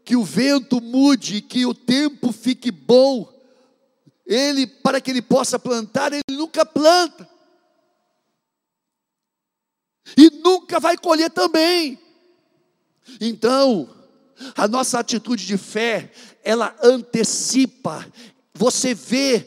que 0.04 0.16
o 0.16 0.24
vento 0.24 0.80
mude, 0.80 1.40
que 1.40 1.66
o 1.66 1.74
tempo 1.74 2.32
fique 2.32 2.70
bom, 2.70 3.32
ele 4.26 4.66
para 4.66 5.00
que 5.00 5.10
ele 5.10 5.22
possa 5.22 5.58
plantar, 5.58 6.12
ele 6.12 6.36
nunca 6.36 6.64
planta. 6.64 7.28
E 10.16 10.30
nunca 10.30 10.80
vai 10.80 10.96
colher 10.96 11.30
também. 11.30 11.98
Então, 13.20 13.97
a 14.56 14.68
nossa 14.68 14.98
atitude 14.98 15.46
de 15.46 15.56
fé, 15.56 16.12
ela 16.42 16.74
antecipa. 16.82 18.06
Você 18.54 18.94
vê, 18.94 19.46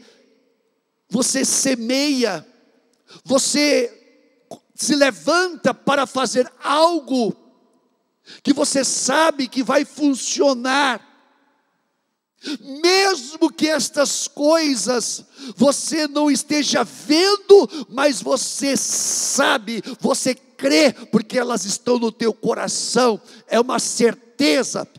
você 1.10 1.44
semeia, 1.44 2.46
você 3.24 3.98
se 4.76 4.96
levanta 4.96 5.74
para 5.74 6.08
fazer 6.08 6.52
algo 6.64 7.36
que 8.44 8.54
você 8.54 8.84
sabe 8.84 9.48
que 9.48 9.64
vai 9.64 9.84
funcionar, 9.86 11.08
mesmo 12.82 13.52
que 13.52 13.68
estas 13.68 14.28
coisas 14.28 15.24
você 15.56 16.08
não 16.08 16.32
esteja 16.32 16.84
vendo, 16.84 17.70
mas 17.90 18.22
você 18.22 18.76
sabe, 18.76 19.84
você 20.00 20.34
crê, 20.34 20.92
porque 21.12 21.38
elas 21.38 21.66
estão 21.66 22.00
no 22.00 22.12
teu 22.12 22.34
coração, 22.34 23.22
é 23.48 23.60
uma 23.60 23.78
certeza, 23.78 24.31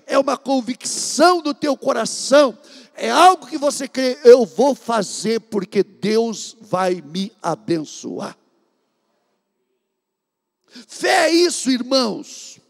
é 0.07 0.18
uma 0.18 0.37
convicção 0.37 1.42
do 1.42 1.52
teu 1.52 1.76
coração, 1.76 2.57
é 2.94 3.11
algo 3.11 3.46
que 3.46 3.59
você 3.59 3.88
crê, 3.88 4.18
eu 4.24 4.46
vou 4.46 4.74
fazer 4.74 5.40
porque 5.40 5.83
Deus 5.83 6.57
vai 6.61 7.00
me 7.00 7.33
abençoar. 7.42 8.37
Fé 10.87 11.28
é 11.28 11.31
isso, 11.31 11.70
irmãos. 11.70 12.61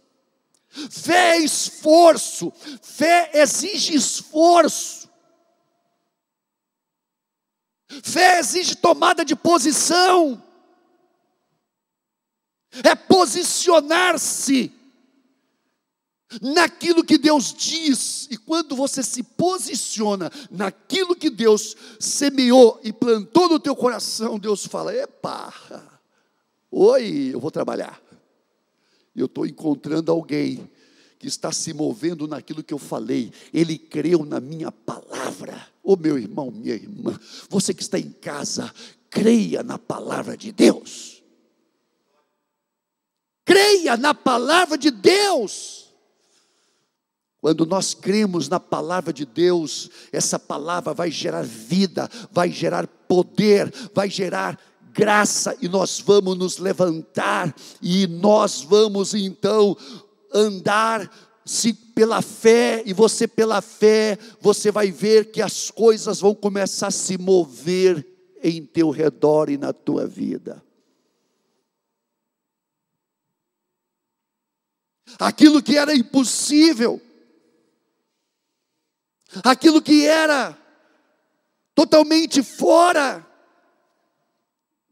Fé 0.90 1.36
é 1.36 1.38
esforço. 1.38 2.52
Fé 2.80 3.30
exige 3.34 3.94
esforço. 3.94 5.08
Fé 8.02 8.38
exige 8.38 8.74
tomada 8.76 9.24
de 9.24 9.36
posição. 9.36 10.42
É 12.82 12.94
posicionar-se 12.94 14.72
naquilo 16.40 17.04
que 17.04 17.18
Deus 17.18 17.52
diz. 17.52 18.28
E 18.30 18.36
quando 18.36 18.74
você 18.74 19.02
se 19.02 19.22
posiciona 19.22 20.30
naquilo 20.50 21.16
que 21.16 21.28
Deus 21.28 21.76
semeou 21.98 22.80
e 22.82 22.92
plantou 22.92 23.48
no 23.48 23.60
teu 23.60 23.76
coração, 23.76 24.38
Deus 24.38 24.66
fala: 24.66 24.94
"Epa, 24.94 25.52
oi, 26.70 27.30
eu 27.32 27.40
vou 27.40 27.50
trabalhar. 27.50 28.00
Eu 29.14 29.26
estou 29.26 29.46
encontrando 29.46 30.10
alguém 30.10 30.70
que 31.18 31.28
está 31.28 31.52
se 31.52 31.72
movendo 31.72 32.26
naquilo 32.26 32.64
que 32.64 32.74
eu 32.74 32.78
falei. 32.78 33.32
Ele 33.54 33.78
creu 33.78 34.24
na 34.24 34.40
minha 34.40 34.72
palavra. 34.72 35.68
Ô 35.80 35.96
meu 35.96 36.18
irmão, 36.18 36.50
minha 36.50 36.74
irmã, 36.74 37.18
você 37.48 37.72
que 37.72 37.82
está 37.82 37.96
em 37.96 38.10
casa, 38.10 38.74
creia 39.08 39.62
na 39.62 39.78
palavra 39.78 40.36
de 40.36 40.50
Deus. 40.50 41.22
Creia 43.44 43.96
na 43.96 44.14
palavra 44.14 44.78
de 44.78 44.90
Deus. 44.90 45.81
Quando 47.42 47.66
nós 47.66 47.92
cremos 47.92 48.48
na 48.48 48.60
palavra 48.60 49.12
de 49.12 49.26
Deus, 49.26 49.90
essa 50.12 50.38
palavra 50.38 50.94
vai 50.94 51.10
gerar 51.10 51.42
vida, 51.42 52.08
vai 52.30 52.48
gerar 52.52 52.86
poder, 52.86 53.68
vai 53.92 54.08
gerar 54.08 54.56
graça 54.92 55.56
e 55.60 55.68
nós 55.68 55.98
vamos 55.98 56.38
nos 56.38 56.58
levantar 56.58 57.52
e 57.82 58.06
nós 58.06 58.62
vamos 58.62 59.12
então 59.12 59.76
andar 60.32 61.10
se 61.44 61.72
pela 61.72 62.22
fé 62.22 62.84
e 62.86 62.92
você 62.92 63.26
pela 63.26 63.60
fé, 63.60 64.16
você 64.40 64.70
vai 64.70 64.92
ver 64.92 65.32
que 65.32 65.42
as 65.42 65.68
coisas 65.68 66.20
vão 66.20 66.36
começar 66.36 66.86
a 66.86 66.92
se 66.92 67.18
mover 67.18 68.06
em 68.40 68.64
teu 68.64 68.90
redor 68.90 69.50
e 69.50 69.58
na 69.58 69.72
tua 69.72 70.06
vida. 70.06 70.62
Aquilo 75.18 75.60
que 75.60 75.76
era 75.76 75.92
impossível, 75.92 77.02
aquilo 79.44 79.80
que 79.80 80.06
era 80.06 80.56
totalmente 81.74 82.42
fora 82.42 83.26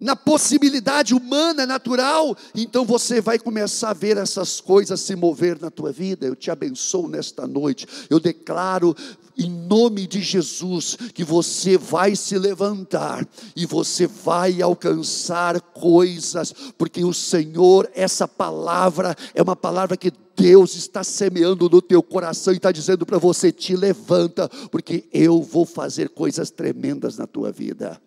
na 0.00 0.16
possibilidade 0.16 1.14
humana, 1.14 1.66
natural, 1.66 2.35
então 2.55 2.87
você 2.87 3.20
vai 3.20 3.38
começar 3.38 3.90
a 3.90 3.94
ver 3.94 4.16
essas 4.16 4.59
coisas 4.59 4.98
se 5.00 5.14
mover 5.14 5.61
na 5.61 5.70
tua 5.70 5.92
vida. 5.92 6.26
Eu 6.26 6.35
te 6.35 6.50
abençoo 6.50 7.07
nesta 7.07 7.46
noite. 7.46 7.87
Eu 8.09 8.18
declaro 8.18 8.96
em 9.37 9.50
nome 9.50 10.07
de 10.07 10.22
Jesus 10.22 10.96
que 11.14 11.22
você 11.22 11.76
vai 11.76 12.16
se 12.16 12.38
levantar 12.38 13.29
e 13.55 13.66
você 13.66 14.07
vai 14.07 14.62
alcançar 14.62 15.61
coisas, 15.61 16.55
porque 16.79 17.05
o 17.05 17.12
Senhor, 17.12 17.90
essa 17.94 18.26
palavra 18.26 19.14
é 19.35 19.42
uma 19.42 19.57
palavra 19.57 19.98
que 19.98 20.11
Deus 20.40 20.74
está 20.74 21.05
semeando 21.05 21.68
no 21.68 21.83
teu 21.83 22.03
coração 22.03 22.55
e 22.55 22.57
está 22.57 22.72
dizendo 22.72 23.05
para 23.05 23.18
você: 23.18 23.53
te 23.53 23.76
levanta, 23.76 24.48
porque 24.70 25.07
eu 25.12 25.42
vou 25.42 25.66
fazer 25.66 26.09
coisas 26.09 26.50
tremendas 26.50 27.18
na 27.18 27.26
tua 27.26 27.53
vida. 27.53 28.00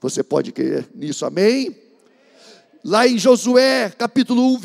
Você 0.00 0.22
pode 0.22 0.50
crer 0.50 0.88
nisso, 0.94 1.26
amém? 1.26 1.76
Lá 2.82 3.06
em 3.06 3.18
Josué, 3.18 3.90
capítulo 3.90 4.54
1, 4.56 4.60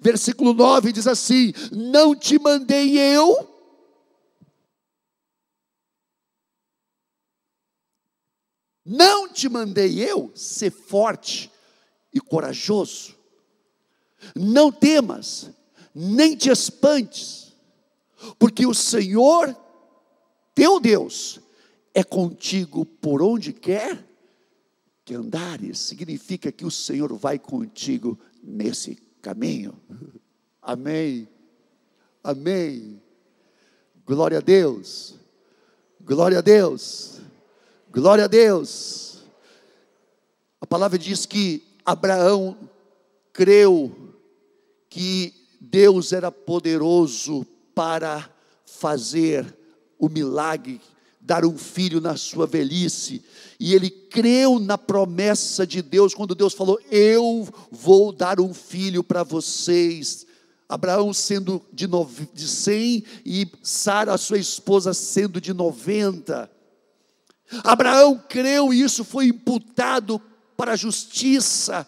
versículo 0.00 0.52
9, 0.52 0.92
diz 0.92 1.06
assim: 1.06 1.52
Não 1.70 2.14
te 2.14 2.38
mandei 2.38 2.98
eu. 2.98 3.48
Não 8.84 9.28
te 9.28 9.48
mandei 9.48 10.00
eu 10.00 10.32
ser 10.34 10.72
forte 10.72 11.50
e 12.12 12.20
corajoso. 12.20 13.14
Não 14.34 14.72
temas, 14.72 15.50
nem 15.94 16.36
te 16.36 16.50
espantes, 16.50 17.54
porque 18.38 18.66
o 18.66 18.74
Senhor, 18.74 19.56
teu 20.54 20.80
Deus, 20.80 21.40
é 21.94 22.02
contigo 22.02 22.84
por 22.84 23.22
onde 23.22 23.52
quer 23.52 24.06
que 25.04 25.14
andares, 25.14 25.78
significa 25.78 26.52
que 26.52 26.64
o 26.64 26.70
Senhor 26.70 27.12
vai 27.14 27.38
contigo 27.38 28.18
nesse 28.42 28.96
caminho. 29.20 29.74
Amém. 30.60 31.28
Amém. 32.22 33.02
Glória 34.06 34.38
a 34.38 34.40
Deus. 34.40 35.16
Glória 36.00 36.38
a 36.38 36.40
Deus. 36.40 37.20
Glória 37.90 38.24
a 38.24 38.28
Deus. 38.28 39.24
A 40.60 40.66
palavra 40.66 40.98
diz 40.98 41.26
que 41.26 41.62
Abraão 41.84 42.56
creu 43.32 44.14
que 44.88 45.41
Deus 45.64 46.12
era 46.12 46.32
poderoso 46.32 47.46
para 47.72 48.28
fazer 48.66 49.56
o 49.96 50.08
milagre, 50.08 50.80
dar 51.20 51.44
um 51.44 51.56
filho 51.56 52.00
na 52.00 52.16
sua 52.16 52.48
velhice, 52.48 53.22
e 53.60 53.72
ele 53.72 53.88
creu 53.88 54.58
na 54.58 54.76
promessa 54.76 55.64
de 55.64 55.80
Deus, 55.80 56.14
quando 56.14 56.34
Deus 56.34 56.52
falou: 56.52 56.80
Eu 56.90 57.48
vou 57.70 58.10
dar 58.10 58.40
um 58.40 58.52
filho 58.52 59.04
para 59.04 59.22
vocês. 59.22 60.26
Abraão 60.68 61.12
sendo 61.12 61.62
de, 61.72 61.86
nove, 61.86 62.28
de 62.34 62.48
100 62.48 63.04
e 63.24 63.46
Sara, 63.62 64.18
sua 64.18 64.38
esposa, 64.38 64.92
sendo 64.92 65.40
de 65.40 65.52
90. 65.52 66.50
Abraão 67.62 68.20
creu 68.28 68.74
e 68.74 68.80
isso 68.80 69.04
foi 69.04 69.26
imputado 69.26 70.20
para 70.56 70.72
a 70.72 70.76
justiça. 70.76 71.86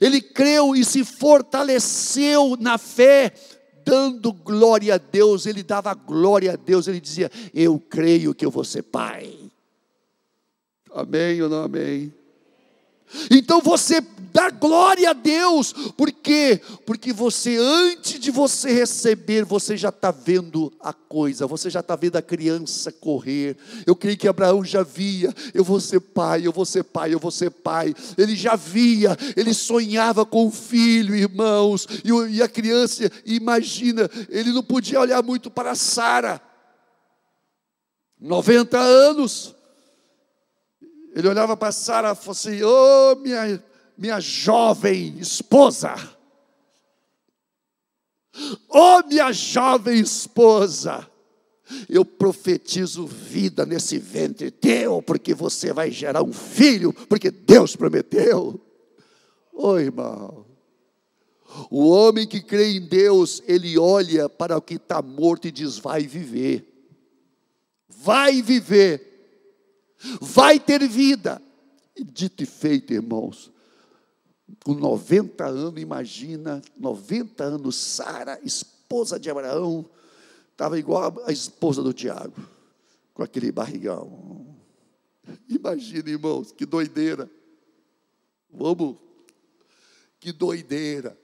Ele 0.00 0.20
creu 0.20 0.74
e 0.76 0.84
se 0.84 1.04
fortaleceu 1.04 2.56
na 2.58 2.78
fé, 2.78 3.32
dando 3.84 4.32
glória 4.32 4.94
a 4.94 4.98
Deus. 4.98 5.46
Ele 5.46 5.62
dava 5.62 5.92
glória 5.94 6.52
a 6.52 6.56
Deus. 6.56 6.86
Ele 6.86 7.00
dizia: 7.00 7.30
Eu 7.52 7.78
creio 7.78 8.34
que 8.34 8.44
eu 8.44 8.50
vou 8.50 8.64
ser 8.64 8.82
pai. 8.82 9.34
Amém 10.94 11.40
ou 11.42 11.48
não 11.48 11.64
amém? 11.64 12.12
Então 13.30 13.60
você 13.60 14.02
dá 14.32 14.48
glória 14.50 15.10
a 15.10 15.12
Deus, 15.12 15.72
por 15.96 16.10
quê? 16.10 16.60
Porque 16.86 17.12
você, 17.12 17.56
antes 17.58 18.18
de 18.18 18.30
você 18.30 18.72
receber, 18.72 19.44
você 19.44 19.76
já 19.76 19.90
está 19.90 20.10
vendo 20.10 20.72
a 20.80 20.92
coisa, 20.92 21.46
você 21.46 21.68
já 21.68 21.80
está 21.80 21.94
vendo 21.94 22.16
a 22.16 22.22
criança 22.22 22.90
correr. 22.90 23.56
Eu 23.86 23.94
creio 23.94 24.16
que 24.16 24.26
Abraão 24.26 24.64
já 24.64 24.82
via: 24.82 25.34
eu 25.52 25.62
vou 25.62 25.78
ser 25.80 26.00
pai, 26.00 26.46
eu 26.46 26.52
vou 26.52 26.64
ser 26.64 26.82
pai, 26.84 27.12
eu 27.12 27.18
vou 27.18 27.30
ser 27.30 27.50
pai. 27.50 27.94
Ele 28.16 28.34
já 28.34 28.56
via, 28.56 29.16
ele 29.36 29.52
sonhava 29.52 30.24
com 30.24 30.46
o 30.46 30.50
filho, 30.50 31.14
irmãos, 31.14 31.86
e, 32.30 32.42
a 32.42 32.48
criança, 32.48 33.10
imagina, 33.26 34.08
ele 34.28 34.52
não 34.52 34.62
podia 34.62 35.00
olhar 35.00 35.22
muito 35.22 35.50
para 35.50 35.74
Sara, 35.74 36.40
90 38.18 38.78
anos. 38.78 39.54
Ele 41.14 41.28
olhava 41.28 41.56
para 41.56 41.72
Sara 41.72 42.12
e 42.12 42.16
falou 42.16 42.32
assim: 42.32 42.62
Ô 42.62 43.12
oh, 43.12 43.16
minha, 43.16 43.62
minha 43.96 44.20
jovem 44.20 45.18
esposa, 45.18 45.94
ô 48.68 48.78
oh, 48.78 49.06
minha 49.06 49.30
jovem 49.30 50.00
esposa, 50.00 51.06
eu 51.88 52.04
profetizo 52.04 53.06
vida 53.06 53.66
nesse 53.66 53.98
ventre 53.98 54.50
teu, 54.50 55.02
porque 55.02 55.34
você 55.34 55.72
vai 55.72 55.90
gerar 55.90 56.22
um 56.22 56.32
filho, 56.32 56.92
porque 56.92 57.30
Deus 57.30 57.76
prometeu. 57.76 58.58
Ô 59.52 59.68
oh, 59.68 59.78
irmão, 59.78 60.46
o 61.70 61.88
homem 61.88 62.26
que 62.26 62.40
crê 62.40 62.76
em 62.76 62.80
Deus, 62.80 63.42
ele 63.46 63.78
olha 63.78 64.30
para 64.30 64.56
o 64.56 64.62
que 64.62 64.74
está 64.74 65.02
morto 65.02 65.46
e 65.46 65.50
diz: 65.50 65.76
vai 65.76 66.06
viver, 66.06 66.66
vai 67.86 68.40
viver 68.40 69.11
vai 70.20 70.58
ter 70.58 70.86
vida. 70.88 71.40
E 71.96 72.04
dito 72.04 72.42
e 72.42 72.46
feito, 72.46 72.92
irmãos, 72.92 73.50
com 74.64 74.74
90 74.74 75.44
anos, 75.44 75.80
imagina, 75.80 76.62
90 76.78 77.44
anos, 77.44 77.76
Sara, 77.76 78.40
esposa 78.42 79.18
de 79.18 79.30
Abraão, 79.30 79.88
estava 80.50 80.78
igual 80.78 81.22
a 81.26 81.32
esposa 81.32 81.82
do 81.82 81.92
Tiago, 81.92 82.34
com 83.12 83.22
aquele 83.22 83.52
barrigão. 83.52 84.56
Imagina, 85.48 86.10
irmãos, 86.10 86.52
que 86.52 86.66
doideira. 86.66 87.30
Vamos. 88.50 88.96
Que 90.18 90.32
doideira. 90.32 91.18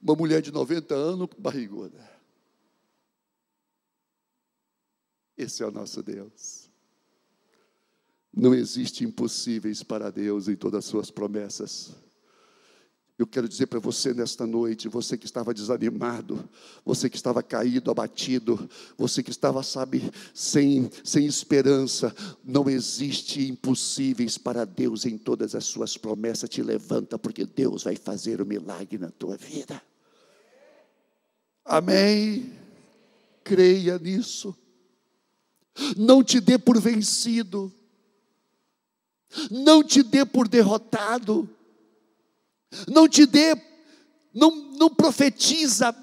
Uma 0.00 0.14
mulher 0.14 0.42
de 0.42 0.50
90 0.50 0.94
anos 0.94 1.28
barriguda. 1.38 2.10
Esse 5.36 5.62
é 5.62 5.66
o 5.66 5.70
nosso 5.70 6.02
Deus. 6.02 6.61
Não 8.34 8.54
existe 8.54 9.04
impossíveis 9.04 9.82
para 9.82 10.10
Deus 10.10 10.48
em 10.48 10.56
todas 10.56 10.78
as 10.78 10.84
suas 10.86 11.10
promessas. 11.10 11.92
Eu 13.18 13.26
quero 13.26 13.46
dizer 13.48 13.66
para 13.66 13.78
você 13.78 14.14
nesta 14.14 14.46
noite, 14.46 14.88
você 14.88 15.18
que 15.18 15.26
estava 15.26 15.52
desanimado, 15.52 16.48
você 16.84 17.10
que 17.10 17.16
estava 17.16 17.42
caído, 17.42 17.90
abatido, 17.90 18.68
você 18.96 19.22
que 19.22 19.30
estava, 19.30 19.62
sabe, 19.62 20.10
sem, 20.34 20.90
sem 21.04 21.26
esperança, 21.26 22.12
não 22.42 22.68
existe 22.68 23.48
impossíveis 23.48 24.38
para 24.38 24.64
Deus 24.64 25.04
em 25.04 25.18
todas 25.18 25.54
as 25.54 25.64
suas 25.64 25.96
promessas. 25.96 26.48
Te 26.48 26.62
levanta, 26.62 27.18
porque 27.18 27.44
Deus 27.44 27.84
vai 27.84 27.96
fazer 27.96 28.40
o 28.40 28.44
um 28.44 28.48
milagre 28.48 28.98
na 28.98 29.10
tua 29.10 29.36
vida. 29.36 29.80
Amém? 31.64 32.52
Creia 33.44 33.98
nisso. 33.98 34.56
Não 35.96 36.24
te 36.24 36.40
dê 36.40 36.58
por 36.58 36.80
vencido. 36.80 37.72
Não 39.50 39.82
te 39.82 40.02
dê 40.02 40.24
por 40.24 40.48
derrotado. 40.48 41.48
Não 42.88 43.08
te 43.08 43.26
dê, 43.26 43.54
não, 44.32 44.50
não 44.72 44.88
profetiza 44.88 45.94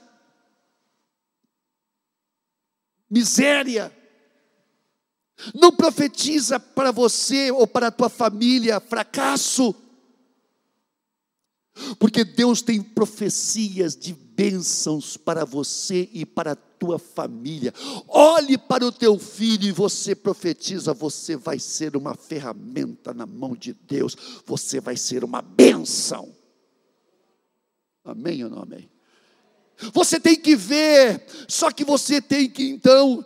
miséria, 3.09 3.91
não 5.53 5.71
profetiza 5.71 6.59
para 6.59 6.91
você 6.91 7.49
ou 7.49 7.65
para 7.65 7.87
a 7.87 7.91
tua 7.91 8.09
família 8.09 8.79
fracasso, 8.79 9.73
porque 11.97 12.23
Deus 12.23 12.61
tem 12.61 12.83
profecias 12.83 13.95
de 13.95 14.13
bênçãos 14.39 15.17
para 15.17 15.43
você 15.43 16.07
e 16.13 16.25
para 16.25 16.53
a 16.53 16.55
tua 16.55 16.97
família. 16.97 17.73
Olhe 18.07 18.57
para 18.57 18.85
o 18.85 18.91
teu 18.91 19.19
filho 19.19 19.67
e 19.67 19.71
você 19.73 20.15
profetiza: 20.15 20.93
você 20.93 21.35
vai 21.35 21.59
ser 21.59 21.97
uma 21.97 22.15
ferramenta 22.15 23.13
na 23.13 23.25
mão 23.25 23.53
de 23.53 23.73
Deus, 23.73 24.15
você 24.45 24.79
vai 24.79 24.95
ser 24.95 25.25
uma 25.25 25.41
bênção. 25.41 26.33
Amém 28.05 28.41
ou 28.45 28.49
não 28.49 28.61
amém? 28.61 28.89
Você 29.93 30.19
tem 30.19 30.37
que 30.37 30.55
ver, 30.55 31.25
só 31.47 31.69
que 31.69 31.83
você 31.83 32.21
tem 32.21 32.49
que 32.49 32.63
então 32.63 33.23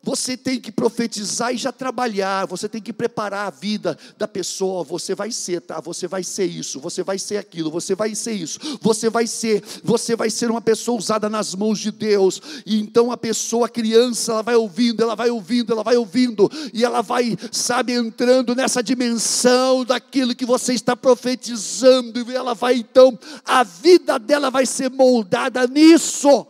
você 0.00 0.36
tem 0.36 0.60
que 0.60 0.70
profetizar 0.70 1.52
e 1.52 1.56
já 1.56 1.72
trabalhar, 1.72 2.46
você 2.46 2.68
tem 2.68 2.80
que 2.80 2.92
preparar 2.92 3.48
a 3.48 3.50
vida 3.50 3.98
da 4.16 4.28
pessoa. 4.28 4.84
Você 4.84 5.14
vai 5.14 5.32
ser, 5.32 5.60
tá? 5.60 5.80
Você 5.80 6.06
vai 6.06 6.22
ser 6.22 6.46
isso, 6.46 6.80
você 6.80 7.02
vai 7.02 7.18
ser 7.18 7.36
aquilo, 7.36 7.70
você 7.70 7.94
vai 7.94 8.14
ser 8.14 8.32
isso, 8.32 8.60
você 8.80 9.10
vai 9.10 9.26
ser, 9.26 9.62
você 9.82 10.14
vai 10.14 10.30
ser 10.30 10.50
uma 10.50 10.60
pessoa 10.60 10.96
usada 10.96 11.28
nas 11.28 11.54
mãos 11.54 11.80
de 11.80 11.90
Deus. 11.90 12.40
E 12.64 12.78
então 12.78 13.10
a 13.10 13.16
pessoa, 13.16 13.66
a 13.66 13.68
criança, 13.68 14.32
ela 14.32 14.42
vai 14.42 14.54
ouvindo, 14.54 15.02
ela 15.02 15.16
vai 15.16 15.30
ouvindo, 15.30 15.72
ela 15.72 15.82
vai 15.82 15.96
ouvindo, 15.96 16.50
e 16.72 16.84
ela 16.84 17.02
vai, 17.02 17.36
sabe, 17.50 17.92
entrando 17.92 18.54
nessa 18.54 18.82
dimensão 18.82 19.84
daquilo 19.84 20.34
que 20.34 20.46
você 20.46 20.74
está 20.74 20.96
profetizando, 20.96 22.30
e 22.30 22.36
ela 22.36 22.54
vai 22.54 22.76
então, 22.76 23.18
a 23.44 23.64
vida 23.64 24.18
dela 24.18 24.48
vai 24.48 24.64
ser 24.64 24.90
moldada 24.90 25.66
nisso. 25.66 26.46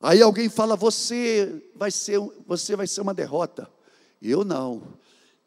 Aí 0.00 0.22
alguém 0.22 0.48
fala: 0.48 0.76
você 0.76 1.70
vai 1.74 1.90
ser, 1.90 2.18
você 2.46 2.76
vai 2.76 2.86
ser 2.86 3.00
uma 3.00 3.14
derrota. 3.14 3.70
Eu 4.20 4.44
não. 4.44 4.98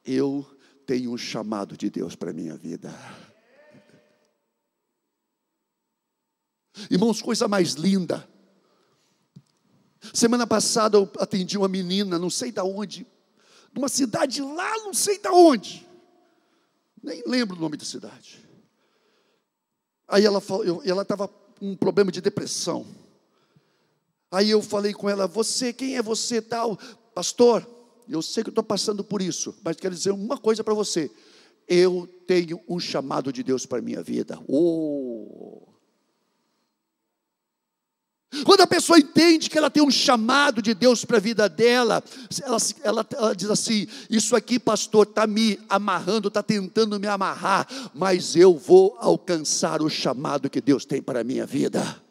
Eu 0.05 0.45
tenho 0.85 1.11
um 1.11 1.17
chamado 1.17 1.77
de 1.77 1.89
Deus 1.89 2.15
para 2.15 2.33
minha 2.33 2.55
vida. 2.55 2.93
Irmãos, 6.89 7.21
coisa 7.21 7.47
mais 7.47 7.73
linda. 7.73 8.27
Semana 10.13 10.47
passada 10.47 10.97
eu 10.97 11.11
atendi 11.19 11.57
uma 11.57 11.67
menina, 11.67 12.17
não 12.17 12.29
sei 12.29 12.51
de 12.51 12.61
onde, 12.61 13.05
de 13.71 13.79
uma 13.79 13.89
cidade 13.89 14.41
lá, 14.41 14.77
não 14.77 14.93
sei 14.93 15.19
de 15.19 15.27
onde. 15.27 15.87
Nem 17.03 17.21
lembro 17.27 17.57
o 17.57 17.59
nome 17.59 17.77
da 17.77 17.85
cidade. 17.85 18.47
Aí 20.07 20.25
ela 20.25 20.41
ela 20.85 21.01
estava 21.03 21.27
com 21.27 21.71
um 21.71 21.75
problema 21.75 22.11
de 22.11 22.21
depressão. 22.21 22.85
Aí 24.31 24.49
eu 24.49 24.61
falei 24.61 24.93
com 24.93 25.09
ela: 25.09 25.27
Você, 25.27 25.73
quem 25.73 25.97
é 25.97 26.01
você 26.01 26.41
tal? 26.41 26.77
Pastor, 27.13 27.67
eu 28.07 28.21
sei 28.21 28.43
que 28.43 28.49
estou 28.49 28.63
passando 28.63 29.03
por 29.03 29.21
isso, 29.21 29.55
mas 29.63 29.77
quero 29.77 29.95
dizer 29.95 30.11
uma 30.11 30.37
coisa 30.37 30.63
para 30.63 30.73
você. 30.73 31.11
Eu 31.67 32.07
tenho 32.25 32.59
um 32.67 32.79
chamado 32.79 33.31
de 33.31 33.43
Deus 33.43 33.65
para 33.65 33.79
a 33.79 33.81
minha 33.81 34.01
vida. 34.01 34.39
Oh! 34.47 35.69
Quando 38.45 38.61
a 38.61 38.67
pessoa 38.67 38.99
entende 38.99 39.49
que 39.49 39.57
ela 39.57 39.71
tem 39.71 39.81
um 39.81 39.89
chamado 39.89 40.61
de 40.61 40.73
Deus 40.73 41.03
para 41.03 41.17
a 41.17 41.19
vida 41.19 41.49
dela, 41.49 42.03
ela, 42.41 42.57
ela, 42.83 43.07
ela 43.11 43.35
diz 43.35 43.49
assim: 43.49 43.87
Isso 44.09 44.35
aqui, 44.35 44.59
pastor, 44.59 45.07
está 45.07 45.25
me 45.25 45.59
amarrando, 45.67 46.27
está 46.27 46.43
tentando 46.43 46.99
me 46.99 47.07
amarrar, 47.07 47.67
mas 47.93 48.35
eu 48.35 48.55
vou 48.55 48.95
alcançar 48.99 49.81
o 49.81 49.89
chamado 49.89 50.49
que 50.49 50.61
Deus 50.61 50.85
tem 50.85 51.01
para 51.01 51.21
a 51.21 51.23
minha 51.23 51.45
vida. 51.45 52.01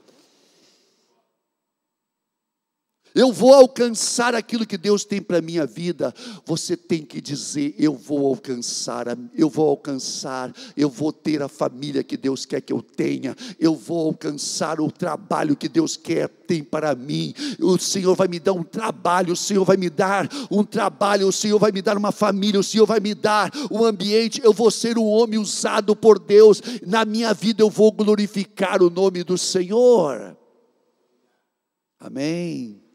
Eu 3.14 3.33
vou 3.33 3.53
alcançar 3.53 4.35
aquilo 4.35 4.66
que 4.66 4.79
Deus 4.79 5.05
tem 5.05 5.21
para 5.21 5.40
minha 5.40 5.66
vida. 5.66 6.14
Você 6.44 6.77
tem 6.77 7.03
que 7.03 7.21
dizer: 7.21 7.75
eu 7.79 7.94
vou 7.94 8.27
alcançar, 8.27 9.07
eu 9.35 9.49
vou 9.49 9.68
alcançar, 9.68 10.53
eu 10.77 10.88
vou 10.88 11.12
ter 11.12 11.42
a 11.42 11.49
família 11.49 12.05
que 12.05 12.16
Deus 12.16 12.44
quer 12.44 12.61
que 12.61 12.73
eu 12.73 12.83
tenha, 12.83 13.35
eu 13.59 13.75
vou 13.75 14.07
alcançar 14.07 14.81
o 14.81 14.90
trabalho 14.90 15.57
que 15.57 15.68
Deus 15.68 15.97
quer 15.97 16.29
tem 16.29 16.64
para 16.64 16.94
mim. 16.94 17.35
O 17.61 17.79
Senhor 17.79 18.14
vai 18.14 18.27
me 18.27 18.40
dar 18.40 18.55
um 18.55 18.62
trabalho, 18.62 19.35
o 19.35 19.37
Senhor 19.37 19.64
vai 19.64 19.77
me 19.77 19.90
dar 19.90 20.29
um 20.51 20.64
trabalho, 20.64 21.29
o 21.29 21.33
Senhor 21.33 21.59
vai 21.59 21.71
me 21.71 21.83
dar 21.83 21.97
uma 21.97 22.11
família, 22.11 22.59
o 22.59 22.64
Senhor 22.64 22.87
vai 22.87 23.01
me 23.01 23.14
dar 23.14 23.53
um 23.71 23.85
ambiente. 23.85 24.40
Eu 24.42 24.53
vou 24.53 24.71
ser 24.71 24.97
um 24.97 25.07
homem 25.07 25.38
usado 25.38 25.94
por 25.94 26.18
Deus. 26.18 26.62
Na 26.87 27.05
minha 27.05 27.35
vida 27.35 27.62
eu 27.62 27.68
vou 27.71 27.92
glorificar 27.92 28.83
o 28.83 28.88
nome 28.88 29.23
do 29.23 29.37
Senhor. 29.37 30.37
Amém. 32.01 32.88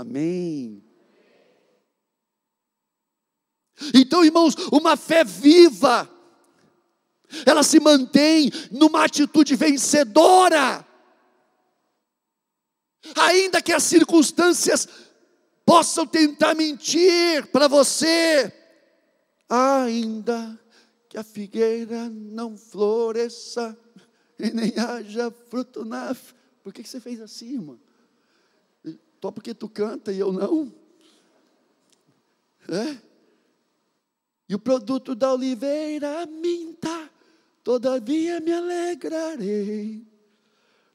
Amém. 0.00 0.82
Então, 3.94 4.24
irmãos, 4.24 4.54
uma 4.72 4.96
fé 4.96 5.22
viva, 5.24 6.08
ela 7.44 7.62
se 7.62 7.78
mantém 7.78 8.50
numa 8.70 9.04
atitude 9.04 9.54
vencedora, 9.56 10.86
ainda 13.14 13.60
que 13.60 13.74
as 13.74 13.82
circunstâncias 13.82 14.88
possam 15.66 16.06
tentar 16.06 16.54
mentir 16.54 17.46
para 17.48 17.68
você, 17.68 18.50
ainda 19.50 20.58
que 21.10 21.18
a 21.18 21.22
figueira 21.22 22.08
não 22.08 22.56
floresça 22.56 23.78
e 24.38 24.50
nem 24.50 24.72
haja 24.78 25.30
fruto 25.30 25.84
na. 25.84 26.16
Por 26.62 26.72
que 26.72 26.82
você 26.84 27.00
fez 27.00 27.20
assim, 27.20 27.52
irmão? 27.52 27.89
Só 29.20 29.30
porque 29.30 29.54
tu 29.54 29.68
canta 29.68 30.12
e 30.12 30.18
eu 30.18 30.32
não? 30.32 30.72
É? 32.68 32.98
E 34.48 34.54
o 34.54 34.58
produto 34.58 35.14
da 35.14 35.32
oliveira 35.32 36.26
minta, 36.26 37.10
todavia 37.62 38.40
me 38.40 38.52
alegrarei. 38.52 40.06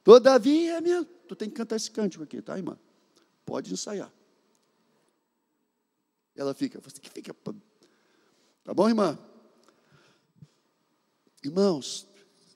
Todavia 0.04 0.82
me. 0.82 1.06
Tu 1.28 1.36
tem 1.36 1.50
que 1.50 1.56
cantar 1.56 1.76
esse 1.76 1.90
cântico 1.90 2.24
aqui, 2.24 2.42
tá, 2.42 2.58
irmã? 2.58 2.78
Pode 3.46 3.72
ensaiar. 3.72 4.12
Ela 6.36 6.54
fica, 6.54 6.80
você 6.82 7.00
que 7.00 7.10
fica. 7.10 7.34
Tá 8.64 8.74
bom, 8.74 8.90
irmã? 8.90 9.18
Irmãos, 11.44 12.08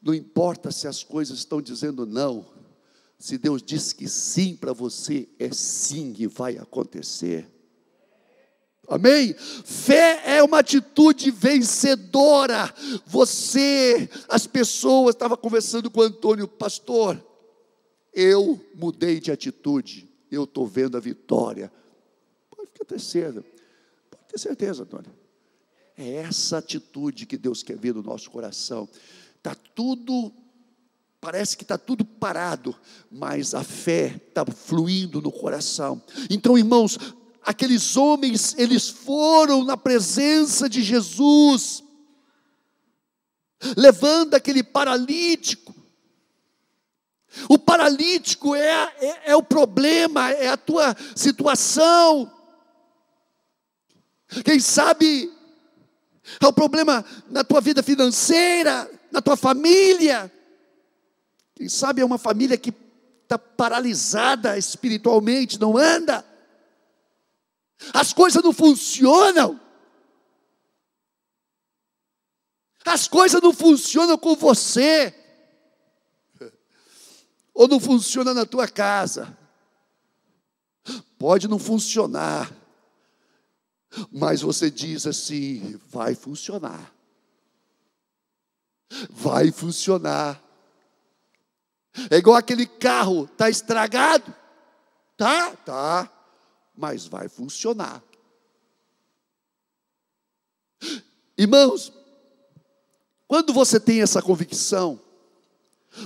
não 0.02 0.14
importa 0.14 0.72
se 0.72 0.88
as 0.88 1.04
coisas 1.04 1.40
estão 1.40 1.62
dizendo 1.62 2.06
não, 2.06 2.46
se 3.20 3.38
Deus 3.38 3.62
diz 3.62 3.92
que 3.92 4.08
sim 4.08 4.56
para 4.56 4.72
você, 4.72 5.28
é 5.38 5.52
sim 5.52 6.16
e 6.18 6.26
vai 6.26 6.58
acontecer. 6.58 7.46
Amém? 8.88 9.36
Fé 9.38 10.38
é 10.38 10.42
uma 10.42 10.60
atitude 10.60 11.30
vencedora. 11.30 12.74
Você, 13.06 14.10
as 14.30 14.48
pessoas, 14.48 15.14
estava 15.14 15.36
conversando 15.36 15.92
com 15.92 16.00
o 16.00 16.04
Antônio, 16.04 16.48
pastor, 16.48 17.24
eu 18.14 18.60
mudei 18.74 19.20
de 19.20 19.32
atitude, 19.32 20.10
eu 20.32 20.46
estou 20.46 20.66
vendo 20.66 20.96
a 20.96 21.00
vitória. 21.02 21.72
Pode 22.50 22.70
ficar 22.72 22.86
ter 22.86 23.00
certeza, 23.00 23.46
pode 24.10 24.24
ter 24.30 24.40
certeza, 24.40 24.84
Antônio. 24.84 25.12
É 25.96 26.14
essa 26.14 26.60
atitude 26.60 27.26
que 27.26 27.38
Deus 27.38 27.62
quer 27.62 27.78
ver 27.78 27.94
no 27.94 28.02
nosso 28.02 28.32
coração. 28.32 28.88
Está 29.36 29.54
tudo 29.54 30.34
Parece 31.22 31.58
que 31.58 31.64
está 31.64 31.78
tudo 31.78 32.06
parado, 32.06 32.74
mas 33.12 33.54
a 33.54 33.64
fé 33.64 34.22
está 34.28 34.46
fluindo 34.46 35.22
no 35.22 35.32
coração. 35.32 36.02
Então, 36.30 36.58
irmãos, 36.58 36.98
aqueles 37.44 37.98
homens, 37.98 38.56
eles 38.58 38.88
foram 38.88 39.66
na 39.66 39.76
presença 39.76 40.70
de 40.70 40.82
Jesus, 40.82 41.84
levando 43.76 44.36
aquele 44.36 44.64
paralítico. 44.64 45.76
O 47.50 47.58
paralítico 47.58 48.56
é, 48.56 48.94
é, 49.02 49.32
é 49.32 49.36
o 49.36 49.44
problema, 49.44 50.32
é 50.32 50.48
a 50.48 50.58
tua 50.58 50.96
situação. 51.16 52.32
Quem 54.46 54.60
sabe 54.60 55.30
é 56.42 56.48
o 56.48 56.54
problema 56.54 57.04
na 57.30 57.44
tua 57.44 57.60
vida 57.60 57.84
financeira, 57.84 58.90
na 59.12 59.22
tua 59.22 59.36
família. 59.36 60.32
Quem 61.60 61.68
sabe 61.68 62.00
é 62.00 62.06
uma 62.06 62.18
família 62.18 62.58
que 62.58 62.74
está 63.22 63.38
paralisada 63.38 64.58
espiritualmente, 64.58 65.60
não 65.60 65.78
anda. 65.78 66.24
As 67.94 68.14
coisas 68.14 68.42
não 68.42 68.54
funcionam. 68.54 69.60
As 72.86 73.10
coisas 73.10 73.42
não 73.42 73.52
funcionam 73.52 74.18
com 74.18 74.38
você. 74.38 75.14
Ou 77.54 77.68
não 77.68 77.82
funciona 77.82 78.34
na 78.34 78.46
tua 78.46 78.66
casa. 78.66 79.38
Pode 81.18 81.46
não 81.50 81.60
funcionar. 81.60 82.50
Mas 84.10 84.40
você 84.40 84.72
diz 84.72 85.06
assim: 85.06 85.78
vai 85.90 86.16
funcionar. 86.16 86.96
Vai 89.10 89.52
funcionar. 89.52 90.42
É 92.10 92.18
igual 92.18 92.38
aquele 92.38 92.66
carro, 92.66 93.26
está 93.26 93.50
estragado. 93.50 94.34
Tá, 95.18 95.56
tá, 95.58 96.10
mas 96.76 97.06
vai 97.06 97.28
funcionar. 97.28 98.02
Irmãos, 101.38 101.92
quando 103.28 103.54
você 103.54 103.80
tem 103.80 104.02
essa 104.02 104.22
convicção, 104.22 105.00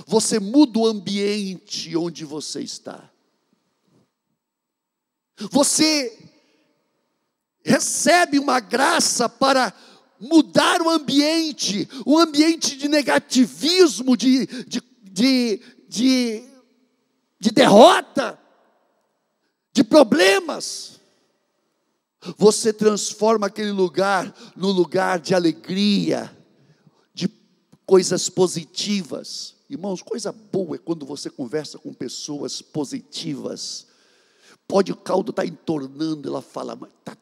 você 0.06 0.38
muda 0.38 0.78
o 0.78 0.86
ambiente 0.86 1.96
onde 1.96 2.24
você 2.24 2.60
está. 2.60 3.10
Você 5.50 6.18
recebe 7.64 8.38
uma 8.38 8.60
graça 8.60 9.28
para 9.28 9.72
mudar 10.20 10.80
o 10.82 10.88
ambiente, 10.88 11.88
um 12.06 12.18
ambiente 12.18 12.76
de 12.76 12.88
negativismo, 12.88 14.16
de, 14.16 14.46
de, 14.64 14.82
de, 15.02 15.60
de, 15.94 16.42
de 17.38 17.52
derrota, 17.52 18.36
de 19.72 19.84
problemas. 19.84 21.00
Você 22.36 22.72
transforma 22.72 23.46
aquele 23.46 23.70
lugar 23.70 24.34
no 24.56 24.72
lugar 24.72 25.20
de 25.20 25.36
alegria, 25.36 26.36
de 27.12 27.28
coisas 27.86 28.28
positivas. 28.28 29.54
Irmãos, 29.70 30.02
coisa 30.02 30.32
boa 30.32 30.74
é 30.74 30.78
quando 30.78 31.06
você 31.06 31.30
conversa 31.30 31.78
com 31.78 31.94
pessoas 31.94 32.60
positivas. 32.60 33.86
Pode 34.66 34.90
o 34.90 34.96
caldo 34.96 35.30
estar 35.30 35.42
tá 35.42 35.48
entornando, 35.48 36.28
ela 36.28 36.42
fala, 36.42 36.74
mas 36.74 36.90
está 36.98 37.16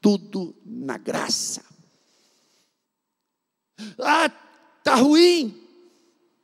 tudo 0.00 0.56
na 0.64 0.96
graça. 0.96 1.62
Ah, 3.98 4.32
está 4.78 4.94
ruim, 4.94 5.65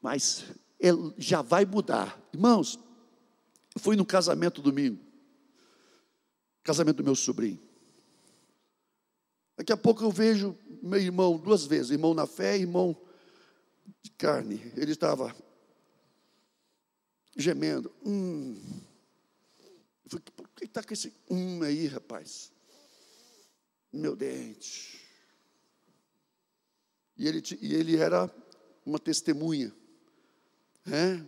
mas 0.02 0.44
ele 0.78 1.14
já 1.16 1.40
vai 1.40 1.64
mudar. 1.64 2.20
Irmãos, 2.34 2.78
eu 3.74 3.80
fui 3.80 3.96
no 3.96 4.04
casamento 4.04 4.60
domingo, 4.60 5.02
casamento 6.62 6.96
do 6.96 7.04
meu 7.04 7.14
sobrinho. 7.14 7.60
Daqui 9.56 9.72
a 9.72 9.76
pouco 9.76 10.02
eu 10.02 10.10
vejo 10.10 10.58
meu 10.82 11.00
irmão 11.00 11.38
duas 11.38 11.64
vezes, 11.64 11.92
irmão 11.92 12.12
na 12.12 12.26
fé, 12.26 12.58
irmão 12.58 12.94
de 14.02 14.10
carne. 14.10 14.72
Ele 14.76 14.92
estava 14.92 15.34
gemendo. 17.36 17.90
Hum. 18.04 18.60
Eu 20.04 20.10
falei, 20.10 20.24
por 20.36 20.48
que 20.48 20.64
está 20.64 20.82
com 20.82 20.92
esse 20.92 21.14
hum 21.30 21.62
aí, 21.62 21.86
rapaz? 21.86 22.52
meu 23.92 24.16
dente. 24.16 25.00
E 27.16 27.28
ele, 27.28 27.42
e 27.60 27.74
ele 27.74 27.96
era 27.96 28.34
uma 28.86 28.98
testemunha. 28.98 29.72
É? 30.86 31.22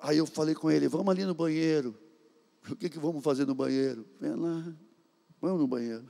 Aí 0.00 0.18
eu 0.18 0.26
falei 0.26 0.54
com 0.54 0.70
ele, 0.70 0.88
vamos 0.88 1.08
ali 1.08 1.24
no 1.24 1.34
banheiro. 1.34 1.96
O 2.68 2.76
que, 2.76 2.88
que 2.88 2.98
vamos 2.98 3.22
fazer 3.22 3.46
no 3.46 3.54
banheiro? 3.54 4.06
Vem 4.20 4.34
lá, 4.34 4.74
vamos 5.40 5.60
no 5.60 5.66
banheiro. 5.66 6.08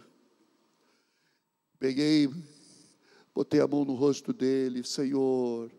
Peguei, 1.78 2.28
botei 3.34 3.60
a 3.60 3.66
mão 3.66 3.84
no 3.84 3.94
rosto 3.94 4.32
dele, 4.32 4.84
Senhor. 4.84 5.70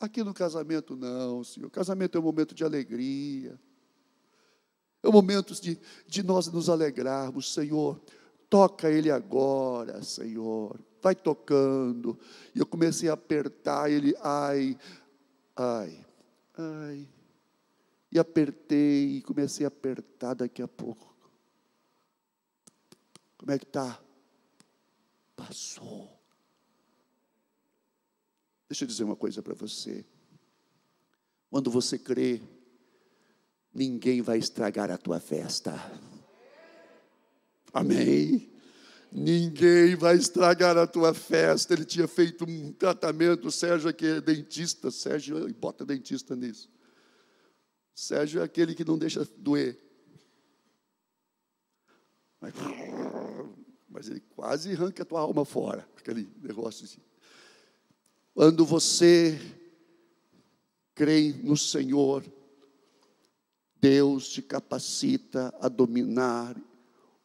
Aqui 0.00 0.24
no 0.24 0.32
casamento 0.32 0.96
não, 0.96 1.44
Senhor. 1.44 1.70
Casamento 1.70 2.16
é 2.16 2.20
um 2.20 2.24
momento 2.24 2.54
de 2.54 2.64
alegria. 2.64 3.60
É 5.02 5.08
um 5.08 5.12
momento 5.12 5.54
de, 5.60 5.78
de 6.06 6.22
nós 6.22 6.46
nos 6.48 6.68
alegrarmos, 6.68 7.52
Senhor. 7.52 8.00
Toca 8.48 8.90
ele 8.90 9.10
agora, 9.10 10.02
Senhor. 10.02 10.80
Vai 11.02 11.14
tocando. 11.14 12.18
E 12.54 12.58
eu 12.58 12.66
comecei 12.66 13.08
a 13.08 13.12
apertar 13.12 13.90
ele, 13.90 14.14
ai, 14.22 14.76
ai, 15.60 16.06
ai. 16.56 17.08
E 18.10 18.18
apertei, 18.18 19.18
e 19.18 19.22
comecei 19.22 19.64
a 19.64 19.68
apertar 19.68 20.34
daqui 20.34 20.62
a 20.62 20.68
pouco. 20.68 21.14
Como 23.36 23.52
é 23.52 23.58
que 23.58 23.64
está? 23.64 24.00
Passou. 25.36 26.18
Deixa 28.68 28.84
eu 28.84 28.88
dizer 28.88 29.04
uma 29.04 29.16
coisa 29.16 29.42
para 29.42 29.54
você. 29.54 30.04
Quando 31.50 31.70
você 31.70 31.98
crê, 31.98 32.40
ninguém 33.72 34.22
vai 34.22 34.38
estragar 34.38 34.90
a 34.90 34.98
tua 34.98 35.20
festa. 35.20 35.72
Amém. 37.72 38.50
Ninguém 39.12 39.96
vai 39.96 40.16
estragar 40.16 40.78
a 40.78 40.86
tua 40.86 41.12
festa. 41.12 41.74
Ele 41.74 41.84
tinha 41.84 42.06
feito 42.06 42.44
um 42.44 42.72
tratamento. 42.72 43.48
O 43.48 43.52
Sérgio 43.52 43.88
aqui 43.88 44.06
é 44.06 44.20
dentista. 44.20 44.90
Sérgio, 44.90 45.52
bota 45.54 45.84
dentista 45.84 46.36
nisso. 46.36 46.70
Sérgio 47.94 48.40
é 48.40 48.44
aquele 48.44 48.74
que 48.74 48.84
não 48.84 48.96
deixa 48.96 49.26
doer. 49.36 49.78
Mas, 52.40 52.54
mas 53.88 54.08
ele 54.08 54.20
quase 54.20 54.72
arranca 54.72 55.02
a 55.02 55.06
tua 55.06 55.20
alma 55.20 55.44
fora. 55.44 55.86
Aquele 55.96 56.28
negócio 56.40 56.84
assim. 56.84 57.00
Quando 58.32 58.64
você 58.64 59.38
crê 60.94 61.32
no 61.42 61.56
Senhor, 61.56 62.24
Deus 63.80 64.28
te 64.28 64.40
capacita 64.40 65.52
a 65.60 65.68
dominar 65.68 66.56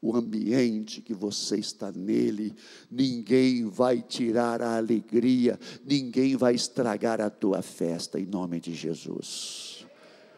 o 0.06 0.16
ambiente 0.16 1.02
que 1.02 1.16
você 1.16 1.58
está 1.58 1.92
nele, 1.92 2.56
ninguém 2.92 3.66
vai 3.68 4.04
tirar 4.04 4.62
a 4.62 4.78
alegria, 4.78 5.60
ninguém 5.84 6.36
vai 6.36 6.54
estragar 6.54 7.20
a 7.20 7.30
tua 7.30 7.64
festa, 7.64 8.20
em 8.20 8.26
nome 8.28 8.60
de 8.60 8.76
Jesus. 8.76 9.84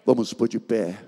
Vamos 0.06 0.34
pôr 0.34 0.48
de 0.48 0.58
pé. 0.58 1.06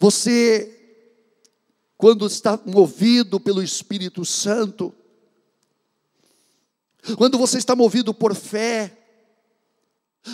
Você, 0.00 1.06
quando 1.96 2.26
está 2.26 2.60
movido 2.66 3.38
pelo 3.38 3.62
Espírito 3.62 4.24
Santo, 4.24 4.92
quando 7.16 7.38
você 7.38 7.58
está 7.58 7.76
movido 7.76 8.12
por 8.12 8.34
fé, 8.34 8.97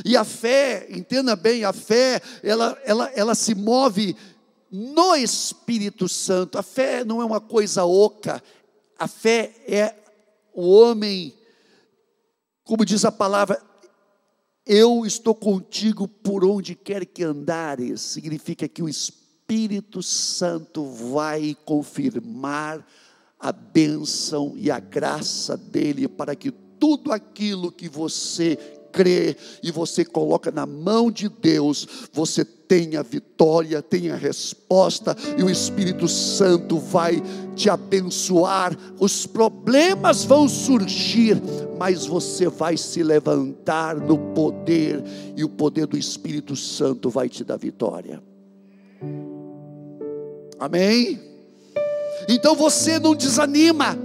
e 0.05 0.17
a 0.17 0.25
fé, 0.25 0.87
entenda 0.91 1.37
bem, 1.37 1.65
a 1.65 1.73
fé, 1.73 2.21
ela, 2.43 2.77
ela, 2.85 3.11
ela 3.15 3.35
se 3.35 3.55
move 3.55 4.17
no 4.71 5.15
Espírito 5.15 6.09
Santo. 6.09 6.59
A 6.59 6.63
fé 6.63 7.05
não 7.05 7.21
é 7.21 7.25
uma 7.25 7.41
coisa 7.41 7.85
oca, 7.85 8.43
a 8.99 9.07
fé 9.07 9.55
é 9.67 9.95
o 10.53 10.69
homem, 10.71 11.35
como 12.65 12.85
diz 12.85 13.05
a 13.05 13.13
palavra, 13.13 13.61
eu 14.67 15.05
estou 15.05 15.35
contigo 15.35 16.09
por 16.09 16.45
onde 16.45 16.75
quer 16.75 17.05
que 17.05 17.23
andares, 17.23 18.01
significa 18.01 18.67
que 18.67 18.83
o 18.83 18.89
Espírito 18.89 20.03
Santo 20.03 20.85
vai 20.87 21.57
confirmar 21.65 22.85
a 23.39 23.53
bênção 23.53 24.55
e 24.57 24.71
a 24.71 24.81
graça 24.81 25.57
dele 25.57 26.09
para 26.09 26.35
que 26.35 26.51
tudo 26.51 27.13
aquilo 27.13 27.71
que 27.71 27.89
você 27.89 28.59
crê 28.95 29.37
e 29.63 29.73
você 29.73 30.05
coloca 30.05 30.53
na 30.53 30.65
mão 30.65 31.11
de 31.11 31.29
Deus, 31.29 31.87
você 32.13 32.45
tem 32.45 32.97
a 32.97 33.03
vitória, 33.03 33.83
tem 33.83 34.11
a 34.11 34.17
resposta, 34.17 35.15
e 35.37 35.43
o 35.43 35.51
Espírito 35.51 36.09
Santo 36.09 36.79
vai 36.79 37.23
te 37.55 37.69
abençoar. 37.69 38.77
Os 38.99 39.27
problemas 39.27 40.25
vão 40.25 40.49
surgir, 40.49 41.43
mas 41.79 42.07
você 42.07 42.49
vai 42.49 42.77
se 42.77 43.03
levantar 43.03 43.97
no 43.97 44.17
poder, 44.33 45.03
e 45.37 45.45
o 45.45 45.49
poder 45.49 45.87
do 45.87 45.99
Espírito 45.99 46.57
Santo 46.57 47.11
vai 47.11 47.29
te 47.29 47.45
dar 47.45 47.59
vitória. 47.59 48.23
Amém? 50.59 51.21
Então 52.29 52.55
você 52.55 52.99
não 52.99 53.15
desanima. 53.15 53.99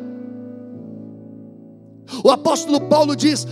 O 2.23 2.29
apóstolo 2.29 2.81
Paulo 2.81 3.15
diz: 3.15 3.45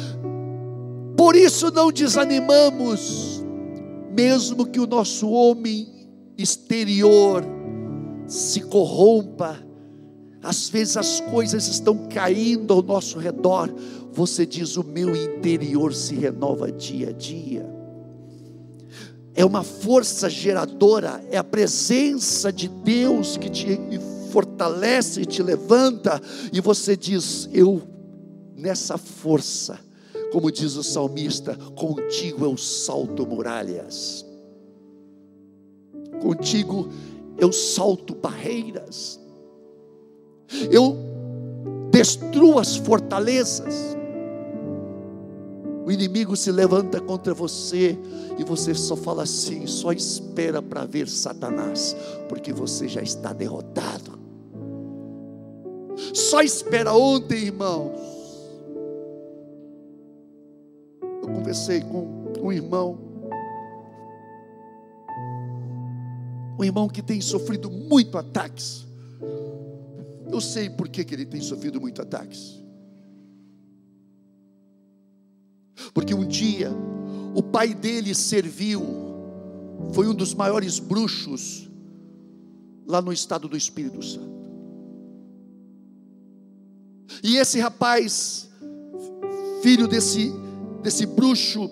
por 1.27 1.35
isso 1.35 1.69
não 1.71 1.91
desanimamos, 1.91 3.43
mesmo 4.15 4.65
que 4.65 4.79
o 4.79 4.87
nosso 4.87 5.29
homem 5.29 6.07
exterior 6.37 7.43
se 8.25 8.61
corrompa, 8.61 9.61
às 10.41 10.69
vezes 10.69 10.95
as 10.95 11.19
coisas 11.19 11.67
estão 11.67 12.07
caindo 12.07 12.73
ao 12.73 12.81
nosso 12.81 13.19
redor, 13.19 13.69
você 14.13 14.45
diz: 14.45 14.77
o 14.77 14.85
meu 14.85 15.13
interior 15.17 15.93
se 15.93 16.15
renova 16.15 16.71
dia 16.71 17.09
a 17.09 17.11
dia. 17.11 17.69
É 19.35 19.43
uma 19.43 19.63
força 19.63 20.29
geradora, 20.29 21.21
é 21.29 21.35
a 21.35 21.43
presença 21.43 22.53
de 22.53 22.69
Deus 22.69 23.35
que 23.35 23.49
te 23.49 23.77
fortalece, 24.31 25.25
te 25.25 25.43
levanta, 25.43 26.21
e 26.53 26.61
você 26.61 26.95
diz: 26.95 27.49
Eu, 27.51 27.81
nessa 28.55 28.97
força, 28.97 29.85
como 30.31 30.51
diz 30.51 30.75
o 30.75 30.83
salmista, 30.83 31.55
contigo 31.75 32.45
eu 32.45 32.57
salto 32.57 33.25
muralhas, 33.25 34.25
contigo 36.21 36.89
eu 37.37 37.51
salto 37.51 38.13
barreiras, 38.15 39.19
eu 40.71 40.97
destruo 41.91 42.59
as 42.59 42.75
fortalezas. 42.75 43.95
O 45.85 45.91
inimigo 45.91 46.35
se 46.35 46.51
levanta 46.51 46.99
contra 46.99 47.33
você 47.33 47.97
e 48.37 48.43
você 48.43 48.75
só 48.75 48.97
fala 48.97 49.23
assim, 49.23 49.65
só 49.65 49.93
espera 49.93 50.61
para 50.61 50.85
ver 50.85 51.07
Satanás, 51.07 51.95
porque 52.27 52.51
você 52.51 52.89
já 52.89 53.01
está 53.01 53.31
derrotado. 53.31 54.19
Só 56.13 56.41
espera 56.41 56.93
ontem, 56.93 57.45
irmãos 57.45 58.16
conversei 61.37 61.81
com 61.81 62.33
um 62.41 62.51
irmão, 62.51 62.97
um 66.59 66.63
irmão 66.63 66.89
que 66.89 67.03
tem 67.03 67.21
sofrido 67.21 67.69
muito 67.69 68.17
ataques. 68.17 68.87
Eu 70.31 70.41
sei 70.41 70.67
por 70.67 70.89
que, 70.89 71.05
que 71.05 71.13
ele 71.13 71.27
tem 71.27 71.39
sofrido 71.39 71.79
muito 71.79 72.01
ataques. 72.01 72.59
Porque 75.93 76.13
um 76.13 76.25
dia 76.25 76.71
o 77.35 77.43
pai 77.43 77.75
dele 77.75 78.15
serviu, 78.15 78.83
foi 79.93 80.07
um 80.07 80.15
dos 80.15 80.33
maiores 80.33 80.79
bruxos 80.79 81.69
lá 82.87 82.99
no 82.99 83.13
estado 83.13 83.47
do 83.47 83.55
Espírito 83.55 84.03
Santo. 84.03 84.37
E 87.23 87.37
esse 87.37 87.59
rapaz, 87.59 88.49
filho 89.61 89.87
desse 89.87 90.33
desse 90.87 91.05
bruxo 91.05 91.69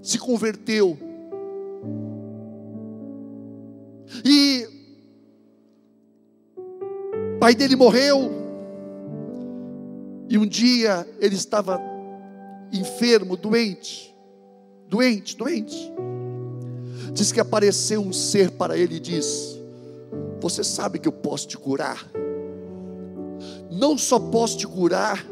se 0.00 0.20
converteu. 0.20 0.96
E 4.24 4.68
o 7.34 7.38
pai 7.40 7.56
dele 7.56 7.74
morreu. 7.74 8.30
E 10.28 10.38
um 10.38 10.46
dia 10.46 11.04
ele 11.18 11.34
estava 11.34 11.80
enfermo, 12.72 13.36
doente, 13.36 14.14
doente, 14.88 15.36
doente. 15.36 15.92
Diz 17.12 17.32
que 17.32 17.40
apareceu 17.40 18.00
um 18.00 18.12
ser 18.12 18.52
para 18.52 18.78
ele 18.78 18.96
e 18.96 19.00
diz: 19.00 19.58
Você 20.40 20.62
sabe 20.62 21.00
que 21.00 21.08
eu 21.08 21.12
posso 21.12 21.48
te 21.48 21.58
curar. 21.58 22.08
Não 23.72 23.98
só 23.98 24.20
posso 24.20 24.56
te 24.56 24.68
curar, 24.68 25.26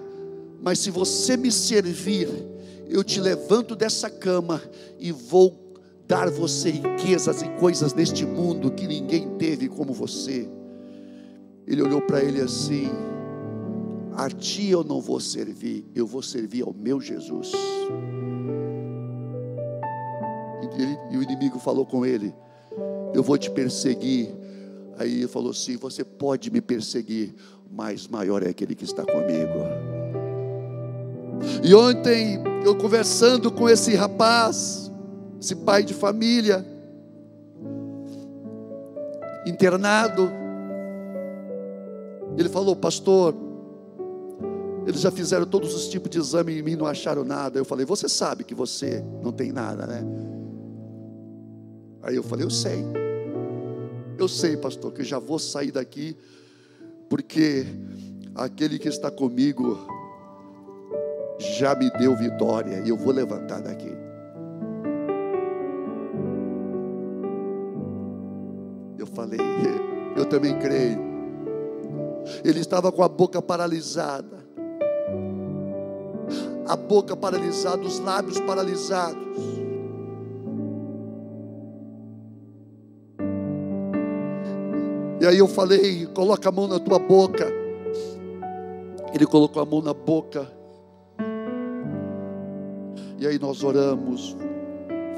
mas 0.60 0.80
se 0.80 0.90
você 0.90 1.36
me 1.36 1.52
servir, 1.52 2.53
eu 2.89 3.03
te 3.03 3.20
levanto 3.20 3.74
dessa 3.74 4.11
cama 4.11 4.62
e 4.99 5.11
vou 5.11 5.64
dar 6.07 6.30
você 6.30 6.70
riquezas 6.70 7.43
e 7.43 7.49
coisas 7.59 7.95
neste 7.95 8.24
mundo 8.24 8.70
que 8.70 8.87
ninguém 8.87 9.37
teve 9.37 9.68
como 9.68 9.93
você. 9.93 10.49
Ele 11.66 11.82
olhou 11.82 12.03
para 12.03 12.22
ele 12.22 12.41
assim: 12.41 12.89
A 14.12 14.28
ti 14.28 14.68
eu 14.68 14.85
não 14.85 15.01
vou 15.01 15.18
servir, 15.18 15.87
eu 15.95 16.07
vou 16.07 16.22
servir 16.22 16.62
ao 16.62 16.74
meu 16.74 17.01
Jesus. 17.01 17.53
E, 20.62 20.82
ele, 20.82 20.99
e 21.11 21.16
o 21.16 21.22
inimigo 21.22 21.59
falou 21.59 21.87
com 21.87 22.05
ele: 22.05 22.35
Eu 23.14 23.22
vou 23.22 23.39
te 23.39 23.51
perseguir. 23.51 24.28
Aí 24.99 25.20
ele 25.20 25.28
falou 25.28 25.51
assim: 25.51 25.76
Você 25.78 26.05
pode 26.05 26.51
me 26.51 26.61
perseguir, 26.61 27.35
mas 27.70 28.07
maior 28.07 28.43
é 28.43 28.51
aquele 28.51 28.74
que 28.74 28.85
está 28.85 29.05
comigo. 29.05 29.93
E 31.62 31.74
ontem 31.74 32.40
eu 32.64 32.76
conversando 32.76 33.51
com 33.51 33.68
esse 33.68 33.95
rapaz, 33.95 34.90
esse 35.40 35.55
pai 35.55 35.82
de 35.82 35.95
família, 35.95 36.64
internado, 39.47 40.30
ele 42.36 42.49
falou, 42.49 42.74
pastor, 42.74 43.34
eles 44.86 45.01
já 45.01 45.11
fizeram 45.11 45.47
todos 45.47 45.74
os 45.74 45.88
tipos 45.88 46.11
de 46.11 46.18
exame 46.18 46.59
em 46.59 46.62
mim, 46.62 46.76
não 46.76 46.86
acharam 46.86 47.24
nada. 47.24 47.59
Eu 47.59 47.64
falei, 47.64 47.86
você 47.86 48.09
sabe 48.09 48.45
que 48.45 48.55
você 48.55 49.03
não 49.22 49.32
tem 49.32 49.53
nada, 49.53 49.86
né? 49.86 50.05
Aí 52.03 52.16
eu 52.16 52.22
falei, 52.22 52.45
eu 52.45 52.51
sei. 52.51 52.84
Eu 54.18 54.28
sei, 54.28 54.57
pastor, 54.57 54.92
que 54.92 55.03
já 55.03 55.18
vou 55.18 55.38
sair 55.38 55.72
daqui, 55.72 56.16
porque 57.09 57.66
aquele 58.34 58.78
que 58.78 58.88
está 58.88 59.11
comigo 59.11 59.86
já 61.39 61.74
me 61.74 61.91
deu 61.91 62.14
vitória 62.14 62.82
e 62.85 62.89
eu 62.89 62.97
vou 62.97 63.12
levantar 63.12 63.61
daqui. 63.61 63.93
Eu 68.99 69.07
falei, 69.07 69.41
eu 70.16 70.24
também 70.26 70.59
creio. 70.59 70.99
Ele 72.45 72.61
estava 72.61 72.91
com 72.91 73.03
a 73.03 73.09
boca 73.09 73.43
paralisada, 73.43 74.39
a 76.66 76.76
boca 76.76 77.16
paralisada, 77.16 77.82
os 77.82 77.99
lábios 77.99 78.41
paralisados. 78.41 79.24
E 85.20 85.26
aí 85.26 85.39
eu 85.39 85.49
falei: 85.49 86.07
coloca 86.07 86.49
a 86.49 86.53
mão 86.53 86.68
na 86.68 86.78
tua 86.78 86.99
boca. 86.99 87.51
Ele 89.14 89.26
colocou 89.26 89.62
a 89.62 89.64
mão 89.64 89.80
na 89.80 89.95
boca. 89.95 90.63
E 93.24 93.26
aí 93.26 93.38
nós 93.38 93.64
oramos. 93.64 94.36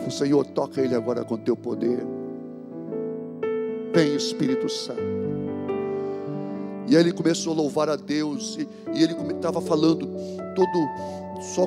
O 0.06 0.10
Senhor 0.12 0.46
toca 0.46 0.80
ele 0.80 0.94
agora 0.94 1.24
com 1.24 1.36
teu 1.36 1.56
poder. 1.56 2.06
Vem 3.92 4.14
Espírito 4.14 4.68
Santo. 4.68 5.02
E 6.86 6.96
aí 6.96 7.02
ele 7.02 7.12
começou 7.12 7.52
a 7.52 7.56
louvar 7.56 7.88
a 7.88 7.96
Deus. 7.96 8.58
E, 8.60 8.68
e 8.96 9.02
ele 9.02 9.14
estava 9.32 9.60
falando 9.60 10.06
todo 10.54 11.42
só 11.42 11.66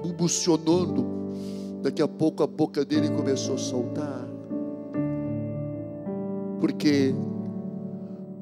bubucionando. 0.00 1.04
Daqui 1.82 2.02
a 2.02 2.06
pouco 2.06 2.44
a 2.44 2.46
boca 2.46 2.84
dele 2.84 3.08
começou 3.08 3.56
a 3.56 3.58
soltar. 3.58 4.28
Porque 6.60 7.12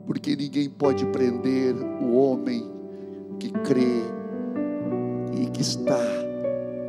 porque 0.07 0.37
ninguém 0.37 0.69
pode 0.69 1.07
prender 1.07 1.75
o 1.75 2.15
homem 2.15 2.71
que 3.39 3.51
crê 3.51 4.03
e 5.41 5.47
que 5.47 5.63
está 5.63 6.22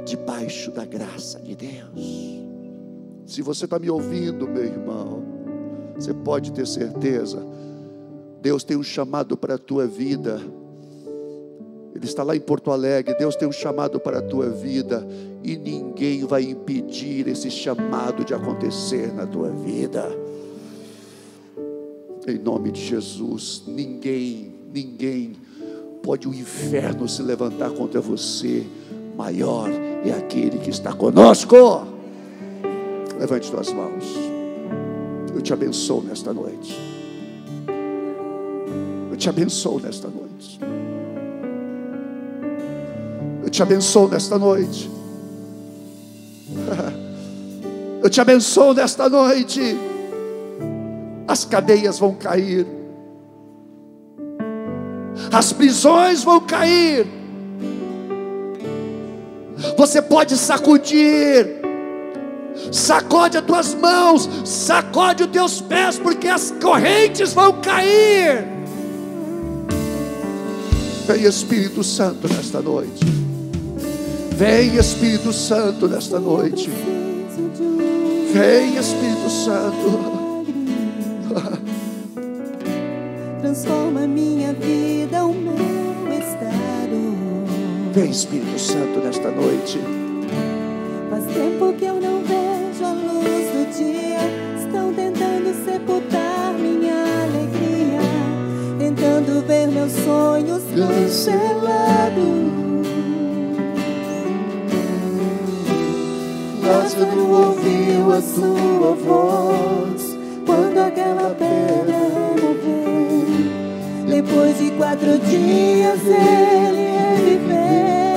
debaixo 0.06 0.72
da 0.72 0.86
graça 0.86 1.40
de 1.40 1.56
Deus. 1.56 2.44
Se 3.26 3.42
você 3.42 3.66
está 3.66 3.80
me 3.80 3.90
ouvindo, 3.90 4.48
meu 4.48 4.64
irmão, 4.64 5.24
você 5.96 6.14
pode 6.14 6.52
ter 6.52 6.68
certeza, 6.68 7.46
Deus 8.42 8.64
tem 8.64 8.76
um 8.76 8.84
chamado 8.84 9.38
para 9.38 9.56
a 9.56 9.58
tua 9.58 9.88
vida. 9.88 10.42
Ele 11.96 12.06
está 12.06 12.24
lá 12.24 12.36
em 12.36 12.40
Porto 12.42 12.72
Alegre. 12.72 13.16
Deus 13.16 13.36
tem 13.38 13.48
um 13.48 13.52
chamado 13.54 14.00
para 14.00 14.20
a 14.20 14.22
tua 14.22 14.50
vida 14.50 15.08
e 15.42 15.56
ninguém 15.56 16.26
vai 16.26 16.44
impedir 16.44 17.28
esse 17.28 17.50
chamado 17.50 18.26
de 18.26 18.34
acontecer 18.34 19.14
na 19.14 19.26
tua 19.26 19.50
vida. 19.50 20.06
Em 22.28 22.38
nome 22.38 22.72
de 22.72 22.82
Jesus, 22.82 23.64
ninguém, 23.66 24.54
ninguém 24.74 25.34
pode 26.02 26.28
o 26.28 26.34
inferno 26.34 27.08
se 27.08 27.22
levantar 27.22 27.72
contra 27.72 28.02
você. 28.02 28.66
Maior 29.16 29.70
é 30.10 30.14
aquele 30.14 30.60
que 30.60 30.70
está 30.70 30.94
conosco. 30.94 31.88
Levante 33.20 33.46
suas 33.46 33.72
mãos. 33.72 34.04
Eu 35.34 35.42
te 35.42 35.54
abençoo 35.54 36.02
nesta 36.04 36.34
noite. 36.34 36.78
Eu 39.10 39.18
te 39.18 39.30
abençoo 39.30 39.80
nesta 39.80 40.08
noite. 40.08 40.60
Eu 43.44 43.50
te 43.50 43.64
abençoo 43.64 44.08
nesta 44.08 44.38
noite. 44.38 44.92
Eu 48.04 48.10
te 48.10 48.20
abençoo 48.20 48.74
nesta 48.74 49.08
noite. 49.08 49.78
As 51.26 51.46
cadeias 51.46 51.98
vão 52.00 52.14
cair. 52.14 52.68
As 55.32 55.54
prisões 55.54 56.22
vão 56.22 56.42
cair. 56.42 57.23
Você 59.84 60.02
pode 60.02 60.38
sacudir. 60.38 61.60
Sacode 62.72 63.38
as 63.38 63.44
tuas 63.44 63.76
mãos, 63.76 64.30
sacode 64.46 65.24
os 65.24 65.30
teus 65.30 65.60
pés, 65.60 66.00
porque 66.00 66.30
as 66.30 66.52
correntes 66.52 67.34
vão 67.34 67.60
cair. 67.60 68.46
Vem 71.06 71.26
Espírito 71.26 71.84
Santo 71.84 72.30
nesta 72.30 72.62
noite. 72.62 73.04
Vem 74.38 74.74
Espírito 74.78 75.34
Santo 75.34 75.90
nesta 75.90 76.18
noite. 76.18 76.70
Vem 78.32 78.78
Espírito 78.78 79.30
Santo. 79.30 80.46
Transforma 83.42 84.08
minha 84.08 84.54
vida, 84.54 85.26
o 85.26 85.34
meu 85.34 86.14
estado. 86.18 86.83
Vem 87.94 88.10
Espírito 88.10 88.58
Santo 88.58 89.02
nesta 89.02 89.30
noite. 89.30 89.80
Faz 91.12 91.26
tempo 91.26 91.74
que 91.74 91.86
eu 91.86 92.02
não 92.02 92.24
vejo 92.24 92.84
a 92.84 92.92
luz 92.92 93.52
do 93.52 93.78
dia. 93.78 94.18
Estão 94.58 94.92
tentando 94.96 95.54
sepultar 95.64 96.56
minha 96.56 96.96
alegria. 97.22 98.00
Tentando 98.80 99.46
ver 99.46 99.68
meus 99.68 99.92
sonhos 99.92 100.64
cancelados. 100.76 102.24
Lázaro 106.66 107.30
ouviu 107.30 108.12
a 108.12 108.22
sua 108.24 108.96
voz 108.96 110.18
quando 110.48 110.80
aquela 110.80 111.30
pedra 111.36 112.10
removeu. 112.10 113.28
Depois 114.08 114.58
de 114.58 114.72
quatro 114.72 115.20
dias 115.20 116.00
reviveu. 116.02 116.53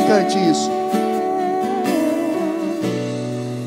Cante 0.06 0.38
isso. 0.38 0.70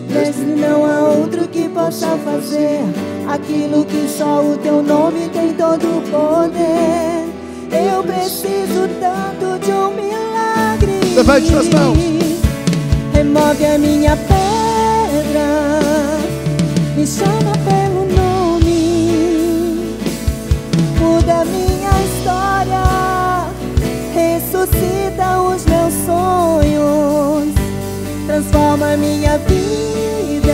Mestre, 0.10 0.46
não 0.46 0.86
há 0.86 1.10
outro 1.10 1.48
que 1.48 1.68
possa 1.70 2.18
fazer 2.24 2.80
aquilo 3.28 3.86
que 3.86 4.08
só 4.08 4.42
o 4.42 4.58
teu 4.58 4.82
nome 4.82 5.30
tem 5.30 5.54
todo 5.54 5.84
o 5.84 6.02
poder. 6.10 7.26
Eu 7.72 8.04
preciso 8.04 8.88
tanto 9.00 9.60
de 9.66 9.72
um 9.72 9.94
milagre. 9.94 11.16
Levante 11.16 11.48
suas 11.48 11.68
mãos. 11.70 11.98
Remove 13.14 13.66
a 13.66 13.78
minha 13.78 14.16
pedra, 14.16 15.46
me 16.96 17.06
chama 17.06 17.39
transforma 28.50 28.98
minha 28.98 29.38
vida, 29.40 30.54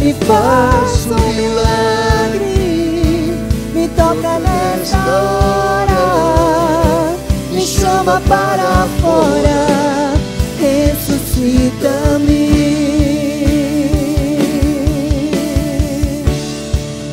me 0.00 0.12
faz 0.26 1.06
um 1.06 1.32
milagre, 1.34 3.32
me 3.74 3.88
toca 3.88 4.38
nesta 4.38 4.98
hora, 4.98 7.16
me 7.52 7.66
chama 7.66 8.22
para 8.26 8.86
fora 9.00 10.14
ressuscita-me. 10.58 12.50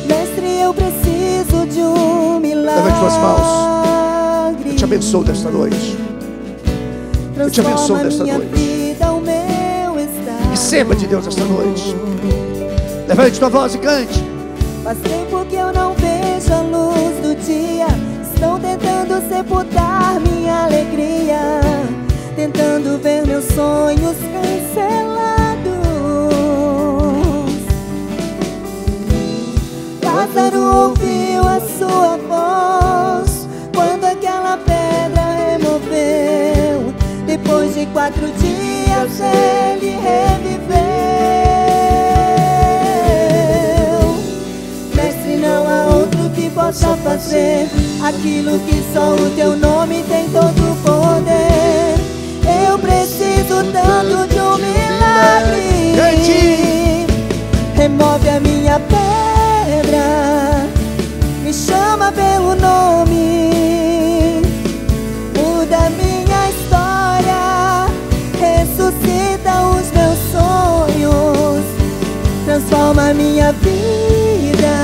Mestre, 0.06 0.60
eu 0.60 0.74
preciso 0.74 1.66
de 1.66 1.80
um 1.80 2.38
milagre. 2.40 2.82
Levante 2.82 3.00
suas 3.00 3.16
mãos. 3.18 3.68
Eu 4.66 4.76
te 4.76 4.84
abençoo 4.84 5.24
nesta 5.24 5.50
noite. 5.50 5.96
Eu 7.36 7.50
te 7.50 7.60
abençoo 7.60 7.96
minha 7.96 8.38
noite. 8.38 8.77
Receba 10.70 10.94
de 10.94 11.06
Deus 11.06 11.26
esta 11.26 11.44
noite. 11.44 11.96
Levante 13.08 13.38
tua 13.38 13.48
voz 13.48 13.74
e 13.74 13.78
cante. 13.78 14.22
Faz 14.84 14.98
tempo 14.98 15.42
que 15.46 15.56
eu 15.56 15.72
não 15.72 15.94
vejo 15.94 16.52
a 16.52 16.60
luz 16.60 17.16
do 17.22 17.34
dia. 17.36 17.86
Estão 18.34 18.60
tentando 18.60 19.26
sepultar 19.30 20.20
minha 20.20 20.64
alegria. 20.64 21.38
Tentando 22.36 23.02
ver 23.02 23.26
meus 23.26 23.46
sonhos 23.46 24.14
cancelados. 24.18 24.68
Lázaro 30.04 30.90
ouviu 30.90 31.48
a 31.48 31.60
sua 31.78 32.18
voz 32.28 32.87
Depois 37.48 37.74
de 37.74 37.86
quatro 37.86 38.26
dias 38.32 39.20
ele 39.20 39.96
reviveu. 39.96 40.68
Mestre, 44.94 45.36
não 45.38 45.66
há 45.66 45.86
outro 45.86 46.28
que 46.34 46.50
possa 46.50 46.94
fazer 46.98 47.70
aquilo 48.04 48.58
que 48.60 48.84
só 48.92 49.14
o 49.14 49.30
teu 49.34 49.56
nome 49.56 50.04
tem 50.10 50.28
todo 50.28 50.60
o 50.60 50.76
poder. 50.82 51.94
Eu 52.68 52.78
preciso 52.78 53.64
tanto 53.72 54.28
de 54.28 54.38
um 54.38 54.58
milagre. 54.58 55.96
Remove 57.76 58.28
a 58.28 58.40
minha 58.40 58.78
pedra, 58.78 60.66
me 61.42 61.54
chama 61.54 62.12
pelo 62.12 62.54
nome, 62.56 63.67
transforma 72.68 73.14
minha 73.14 73.52
vida, 73.52 74.76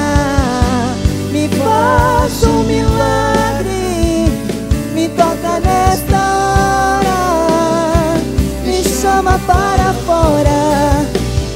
me 1.31 1.49
faz 1.49 2.43
um 2.45 2.63
milagre, 2.65 4.27
me 4.95 5.09
toca 5.09 5.61
nesta 5.61 6.17
hora, 6.99 8.17
me 8.65 8.83
chama 8.83 9.39
para 9.47 9.93
fora, 10.07 11.07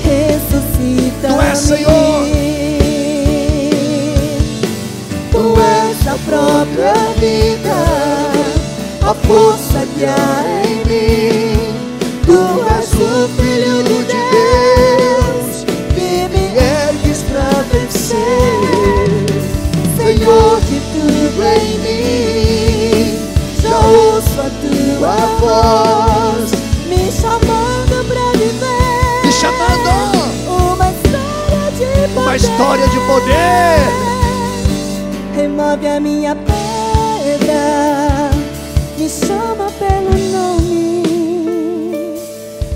ressuscita. 0.04 1.28
Tu 1.28 1.40
és, 1.40 1.58
Senhor. 1.58 2.26
Tu 5.32 5.60
és 5.60 6.06
a 6.06 6.18
própria 6.26 6.94
vida, 7.18 7.76
a 9.02 9.14
força 9.26 9.86
que 9.96 10.04
há 10.04 10.44
em 10.64 10.76
mim. 10.86 11.37
Poder. 33.20 33.78
Remove 35.34 35.86
a 35.86 36.00
minha 36.00 36.34
pedra, 36.34 38.30
me 38.96 39.08
chama 39.08 39.70
pelo 39.78 40.10
nome, 40.32 41.02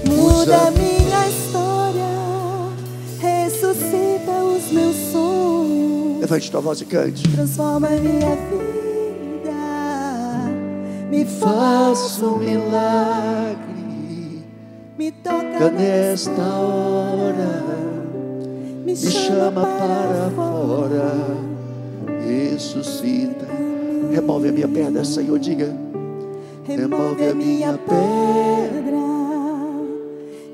muda 0.06 0.68
a 0.68 0.70
minha 0.70 1.28
história, 1.28 2.14
ressuscita 3.20 4.32
os 4.32 4.70
meus 4.72 4.96
sonhos, 5.12 6.20
Levante 6.20 6.50
tua 6.50 6.60
voz 6.60 6.80
e 6.80 6.84
cante. 6.86 7.22
transforma 7.28 7.88
a 7.88 7.90
minha 7.90 8.36
vida, 8.50 9.52
me 11.10 11.24
faz 11.24 12.22
um 12.22 12.36
milagre. 12.38 13.72
me 14.96 15.10
toca 15.10 15.70
Nesta 15.70 16.30
hora, 16.42 17.62
me 19.00 19.10
chama 19.10 19.62
para 19.62 20.30
fora. 20.34 21.12
Ressuscita. 22.26 23.46
Remove 24.10 24.48
a 24.48 24.52
minha 24.52 24.68
pedra, 24.68 25.04
Senhor. 25.04 25.38
Diga. 25.38 25.74
Remove 26.64 27.28
a 27.28 27.34
minha 27.34 27.76
pedra, 27.76 28.98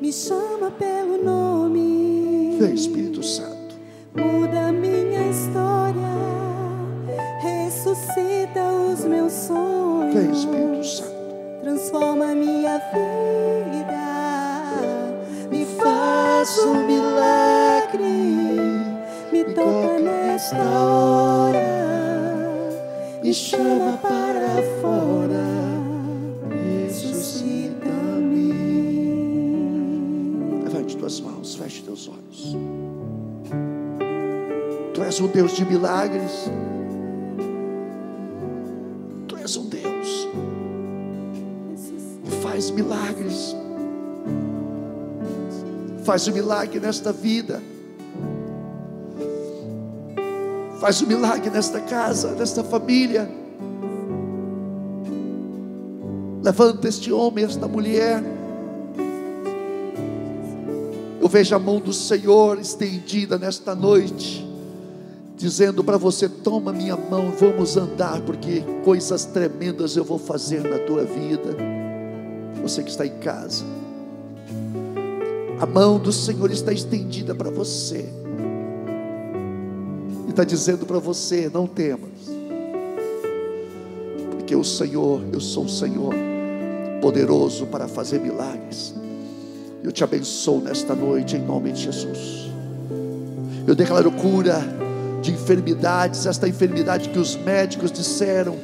me 0.00 0.10
chama 0.10 0.70
pelo 0.70 1.22
nome. 1.22 2.56
Vem, 2.58 2.74
Espírito 2.74 3.22
Santo. 3.22 3.76
Muda 4.16 4.72
minha 4.72 5.28
história, 5.28 6.00
ressuscita 7.42 8.72
os 8.90 9.04
meus 9.04 9.32
sonhos. 9.32 10.14
Vem, 10.14 10.30
Espírito 10.32 10.86
Santo. 10.86 11.18
Transforma 11.62 12.34
minha 12.34 12.78
vida, 12.94 13.98
me 15.50 15.66
faz 15.66 16.58
um 16.64 16.86
milagre, 16.86 17.07
toca 19.58 19.98
nesta 19.98 20.56
hora, 20.56 21.58
me 23.22 23.34
chama 23.34 23.98
para 23.98 24.62
fora, 24.80 25.44
ressuscita-me. 26.86 28.52
Levante 30.64 30.96
tuas 30.96 31.20
mãos, 31.20 31.54
feche 31.56 31.82
teus 31.82 32.08
olhos. 32.08 32.56
Tu 34.94 35.02
és 35.02 35.20
um 35.20 35.26
Deus 35.28 35.52
de 35.52 35.64
milagres. 35.64 36.50
Tu 39.26 39.36
és 39.36 39.56
um 39.56 39.68
Deus 39.68 40.28
que 42.24 42.30
faz 42.42 42.70
milagres. 42.70 43.54
Faz 46.04 46.26
o 46.26 46.32
milagre 46.32 46.80
nesta 46.80 47.12
vida. 47.12 47.62
Faz 50.88 51.02
o 51.02 51.06
milagre 51.06 51.50
nesta 51.50 51.82
casa, 51.82 52.30
nesta 52.30 52.64
família. 52.64 53.30
Levanta 56.42 56.88
este 56.88 57.12
homem, 57.12 57.44
esta 57.44 57.68
mulher. 57.68 58.24
Eu 61.20 61.28
vejo 61.28 61.54
a 61.54 61.58
mão 61.58 61.78
do 61.78 61.92
Senhor 61.92 62.58
estendida 62.58 63.36
nesta 63.36 63.74
noite, 63.74 64.48
dizendo 65.36 65.84
para 65.84 65.98
você: 65.98 66.26
toma 66.26 66.72
minha 66.72 66.96
mão, 66.96 67.32
vamos 67.38 67.76
andar, 67.76 68.22
porque 68.22 68.64
coisas 68.82 69.26
tremendas 69.26 69.94
eu 69.94 70.04
vou 70.04 70.18
fazer 70.18 70.62
na 70.62 70.78
tua 70.78 71.04
vida. 71.04 71.54
Você 72.62 72.82
que 72.82 72.88
está 72.88 73.04
em 73.04 73.18
casa, 73.18 73.62
a 75.60 75.66
mão 75.66 75.98
do 75.98 76.10
Senhor 76.10 76.50
está 76.50 76.72
estendida 76.72 77.34
para 77.34 77.50
você, 77.50 78.08
está 80.38 80.44
dizendo 80.44 80.86
para 80.86 81.00
você: 81.00 81.50
não 81.52 81.66
temas, 81.66 82.10
porque 84.30 84.54
o 84.54 84.62
Senhor, 84.62 85.20
eu 85.32 85.40
sou 85.40 85.64
o 85.64 85.68
Senhor, 85.68 86.14
poderoso 87.00 87.66
para 87.66 87.88
fazer 87.88 88.20
milagres. 88.20 88.94
Eu 89.82 89.90
te 89.90 90.04
abençoo 90.04 90.60
nesta 90.60 90.94
noite 90.94 91.36
em 91.36 91.40
nome 91.40 91.72
de 91.72 91.82
Jesus. 91.82 92.52
Eu 93.66 93.74
declaro 93.74 94.12
cura 94.12 94.62
de 95.20 95.32
enfermidades, 95.32 96.24
esta 96.24 96.48
enfermidade 96.48 97.08
que 97.08 97.18
os 97.18 97.34
médicos 97.34 97.90
disseram 97.90 98.56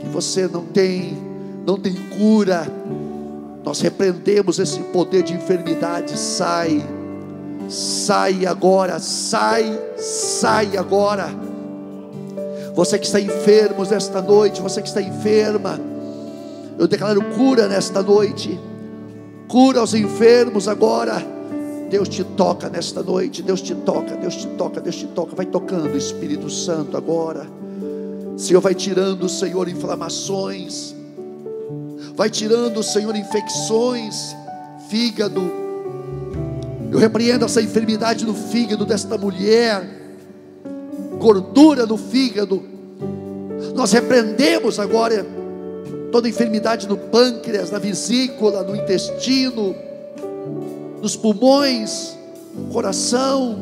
que 0.00 0.06
você 0.08 0.46
não 0.46 0.64
tem, 0.66 1.18
não 1.66 1.78
tem 1.78 1.94
cura. 2.16 2.66
Nós 3.64 3.80
repreendemos 3.80 4.58
esse 4.58 4.78
poder 4.84 5.22
de 5.22 5.34
enfermidade. 5.34 6.16
Sai, 6.18 6.82
sai 7.70 8.46
agora, 8.46 8.98
sai, 8.98 9.78
sai 9.96 10.76
agora. 10.76 11.28
Você 12.74 12.98
que 12.98 13.06
está 13.06 13.20
enfermo 13.20 13.84
nesta 13.84 14.20
noite, 14.20 14.60
você 14.60 14.82
que 14.82 14.88
está 14.88 15.00
enferma, 15.00 15.78
eu 16.78 16.86
declaro 16.86 17.22
cura 17.36 17.68
nesta 17.68 18.02
noite 18.02 18.58
cura 19.50 19.80
aos 19.80 19.92
enfermos 19.92 20.68
agora. 20.68 21.22
Deus 21.90 22.08
te 22.08 22.22
toca 22.22 22.68
nesta 22.68 23.02
noite, 23.02 23.42
Deus 23.42 23.60
te 23.60 23.74
toca, 23.74 24.14
Deus 24.14 24.36
te 24.36 24.46
toca, 24.46 24.80
Deus 24.80 24.94
te 24.94 25.06
toca. 25.08 25.34
Vai 25.34 25.46
tocando, 25.46 25.96
Espírito 25.96 26.48
Santo, 26.48 26.96
agora. 26.96 27.44
Senhor, 28.36 28.60
vai 28.60 28.74
tirando, 28.74 29.28
Senhor, 29.28 29.68
inflamações, 29.68 30.94
vai 32.14 32.30
tirando, 32.30 32.82
Senhor, 32.82 33.14
infecções, 33.16 34.34
fígado. 34.88 35.59
Eu 36.90 36.98
repreendo 36.98 37.44
essa 37.44 37.62
enfermidade 37.62 38.26
no 38.26 38.34
fígado 38.34 38.84
desta 38.84 39.16
mulher, 39.16 39.88
gordura 41.18 41.86
no 41.86 41.96
fígado. 41.96 42.62
Nós 43.76 43.92
repreendemos 43.92 44.80
agora 44.80 45.24
toda 46.10 46.28
enfermidade 46.28 46.88
no 46.88 46.96
pâncreas, 46.96 47.70
na 47.70 47.78
vesícula, 47.78 48.64
no 48.64 48.74
intestino, 48.74 49.74
nos 51.00 51.14
pulmões, 51.14 52.16
no 52.56 52.72
coração, 52.72 53.58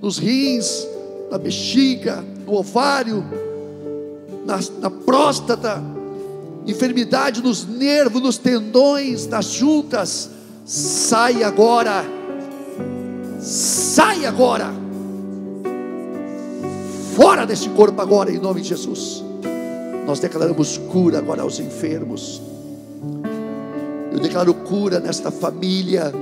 nos 0.00 0.16
rins, 0.16 0.86
na 1.30 1.36
bexiga, 1.36 2.24
no 2.46 2.54
ovário, 2.54 3.22
na, 4.46 4.58
na 4.80 4.90
próstata, 4.90 5.82
enfermidade 6.66 7.42
nos 7.42 7.66
nervos, 7.66 8.22
nos 8.22 8.38
tendões, 8.38 9.26
nas 9.26 9.46
juntas, 9.46 10.30
sai 10.64 11.42
agora, 11.42 12.04
sai 13.40 14.24
agora, 14.24 14.70
fora 17.16 17.44
deste 17.44 17.68
corpo 17.70 18.00
agora, 18.00 18.30
em 18.30 18.38
nome 18.38 18.60
de 18.60 18.68
Jesus. 18.68 19.24
Nós 20.06 20.18
declaramos 20.18 20.78
cura 20.78 21.18
agora 21.18 21.42
aos 21.42 21.60
enfermos. 21.60 22.42
Eu 24.12 24.18
declaro 24.18 24.52
cura 24.52 24.98
nesta 25.00 25.30
família. 25.30 26.12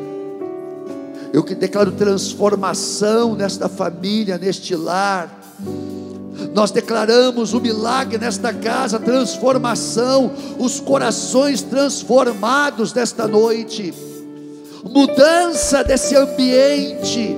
Eu 1.33 1.43
declaro 1.43 1.93
transformação 1.93 3.35
nesta 3.35 3.69
família, 3.69 4.37
neste 4.37 4.75
lar. 4.75 5.39
Nós 6.55 6.71
declaramos 6.71 7.55
o 7.55 7.61
milagre 7.61 8.19
nesta 8.19 8.53
casa, 8.53 8.99
transformação, 8.99 10.33
os 10.59 10.81
corações 10.81 11.63
transformados 11.63 12.93
nesta 12.93 13.29
noite, 13.29 13.95
mudança 14.85 15.85
desse 15.85 16.17
ambiente, 16.17 17.37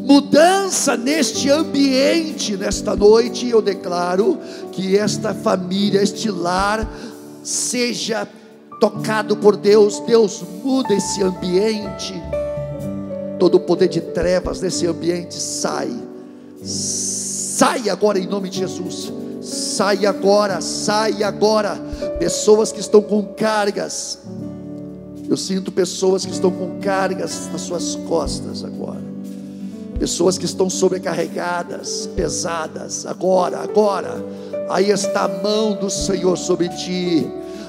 mudança 0.00 0.96
neste 0.96 1.50
ambiente 1.50 2.56
nesta 2.56 2.96
noite. 2.96 3.48
Eu 3.48 3.62
declaro 3.62 4.38
que 4.72 4.96
esta 4.96 5.34
família, 5.34 6.02
este 6.02 6.30
lar, 6.30 6.88
seja 7.42 8.26
tocado 8.80 9.36
por 9.36 9.56
Deus. 9.56 10.00
Deus 10.00 10.42
muda 10.64 10.94
esse 10.94 11.22
ambiente. 11.22 12.14
Todo 13.38 13.56
o 13.56 13.60
poder 13.60 13.88
de 13.88 14.00
trevas 14.00 14.60
desse 14.60 14.86
ambiente 14.86 15.34
sai. 15.34 15.90
Sai 16.62 17.88
agora 17.88 18.18
em 18.18 18.26
nome 18.26 18.50
de 18.50 18.58
Jesus. 18.58 19.12
Sai 19.40 20.04
agora, 20.06 20.60
sai 20.60 21.22
agora. 21.22 21.76
Pessoas 22.18 22.72
que 22.72 22.80
estão 22.80 23.00
com 23.00 23.22
cargas. 23.34 24.18
Eu 25.30 25.36
sinto 25.36 25.70
pessoas 25.70 26.26
que 26.26 26.32
estão 26.32 26.50
com 26.50 26.80
cargas 26.80 27.48
nas 27.52 27.60
suas 27.60 27.94
costas 28.08 28.64
agora. 28.64 29.00
Pessoas 29.96 30.36
que 30.36 30.44
estão 30.44 30.68
sobrecarregadas, 30.68 32.10
pesadas, 32.16 33.06
agora, 33.06 33.60
agora. 33.60 34.24
Aí 34.68 34.90
está 34.90 35.26
a 35.26 35.28
mão 35.28 35.76
do 35.76 35.88
Senhor 35.88 36.36
sobre 36.36 36.68
ti. 36.70 37.24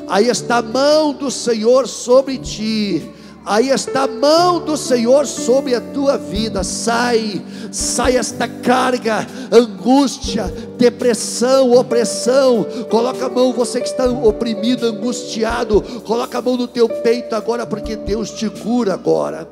Aí 0.07 0.27
está 0.27 0.57
a 0.57 0.61
mão 0.63 1.13
do 1.13 1.29
Senhor 1.29 1.87
sobre 1.87 2.39
ti. 2.39 3.07
Aí 3.43 3.69
está 3.69 4.03
a 4.03 4.07
mão 4.07 4.63
do 4.63 4.77
Senhor 4.77 5.25
sobre 5.25 5.73
a 5.73 5.81
tua 5.81 6.15
vida. 6.15 6.63
Sai, 6.63 7.41
sai 7.71 8.15
esta 8.15 8.47
carga, 8.47 9.25
angústia, 9.51 10.43
depressão, 10.77 11.71
opressão. 11.71 12.65
Coloca 12.89 13.25
a 13.25 13.29
mão, 13.29 13.51
você 13.51 13.81
que 13.81 13.87
está 13.87 14.05
oprimido, 14.05 14.85
angustiado. 14.85 15.81
Coloca 16.05 16.37
a 16.37 16.41
mão 16.41 16.55
no 16.55 16.67
teu 16.67 16.87
peito 16.87 17.35
agora, 17.35 17.65
porque 17.65 17.95
Deus 17.95 18.29
te 18.29 18.47
cura 18.47 18.93
agora. 18.93 19.47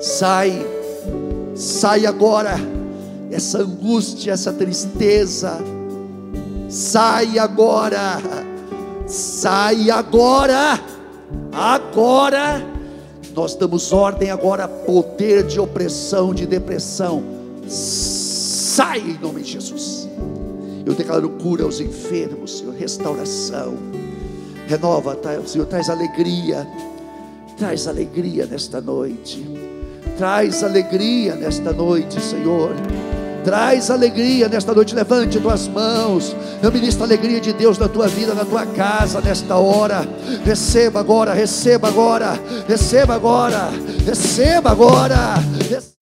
Sai, 0.00 0.66
sai 1.54 2.04
agora. 2.04 2.54
Essa 3.30 3.62
angústia, 3.62 4.32
essa 4.32 4.52
tristeza. 4.52 5.58
Sai 6.68 7.38
agora. 7.38 8.20
Sai 9.06 9.90
agora. 9.90 10.78
Agora 11.50 12.73
nós 13.34 13.56
damos 13.56 13.92
ordem 13.92 14.30
agora, 14.30 14.68
poder 14.68 15.44
de 15.44 15.58
opressão, 15.58 16.32
de 16.32 16.46
depressão, 16.46 17.22
sai 17.66 19.00
em 19.00 19.18
nome 19.18 19.42
de 19.42 19.52
Jesus. 19.52 20.08
Eu 20.86 20.94
declaro 20.94 21.28
cura 21.30 21.64
aos 21.64 21.80
enfermos, 21.80 22.58
Senhor, 22.58 22.74
restauração. 22.74 23.74
Renova, 24.68 25.16
tá, 25.16 25.30
Senhor, 25.46 25.66
traz 25.66 25.90
alegria, 25.90 26.66
traz 27.58 27.88
alegria 27.88 28.46
nesta 28.46 28.80
noite, 28.80 29.44
traz 30.16 30.62
alegria 30.62 31.34
nesta 31.34 31.72
noite, 31.72 32.20
Senhor. 32.20 32.70
Traz 33.44 33.90
alegria 33.90 34.48
nesta 34.48 34.72
noite. 34.72 34.94
Levante 34.94 35.38
tuas 35.38 35.68
mãos. 35.68 36.34
Eu 36.62 36.72
ministro 36.72 37.04
a 37.04 37.06
alegria 37.06 37.40
de 37.40 37.52
Deus 37.52 37.76
na 37.78 37.88
tua 37.88 38.08
vida, 38.08 38.34
na 38.34 38.44
tua 38.44 38.64
casa, 38.66 39.20
nesta 39.20 39.56
hora. 39.56 40.08
Receba 40.44 41.00
agora, 41.00 41.34
receba 41.34 41.88
agora, 41.88 42.38
receba 42.66 43.14
agora, 43.14 43.70
receba 44.06 44.70
agora. 44.70 45.34
Receba 45.58 45.94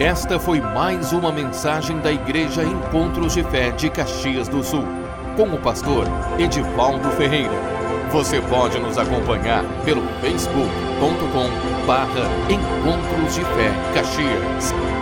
Esta 0.00 0.38
foi 0.38 0.60
mais 0.60 1.12
uma 1.12 1.32
mensagem 1.32 1.98
da 1.98 2.12
Igreja 2.12 2.62
Encontros 2.62 3.34
de 3.34 3.42
Fé 3.42 3.72
de 3.72 3.90
Caxias 3.90 4.46
do 4.46 4.62
Sul, 4.62 4.84
com 5.38 5.54
o 5.54 5.58
pastor 5.58 6.04
Edivaldo 6.36 7.08
Ferreira. 7.12 7.54
Você 8.10 8.40
pode 8.40 8.76
nos 8.80 8.98
acompanhar 8.98 9.62
pelo 9.84 10.02
facebook.com 10.20 11.86
barra 11.86 12.26
Encontros 12.50 13.36
de 13.36 13.44
Fé 13.44 13.70
Caxias. 13.94 14.97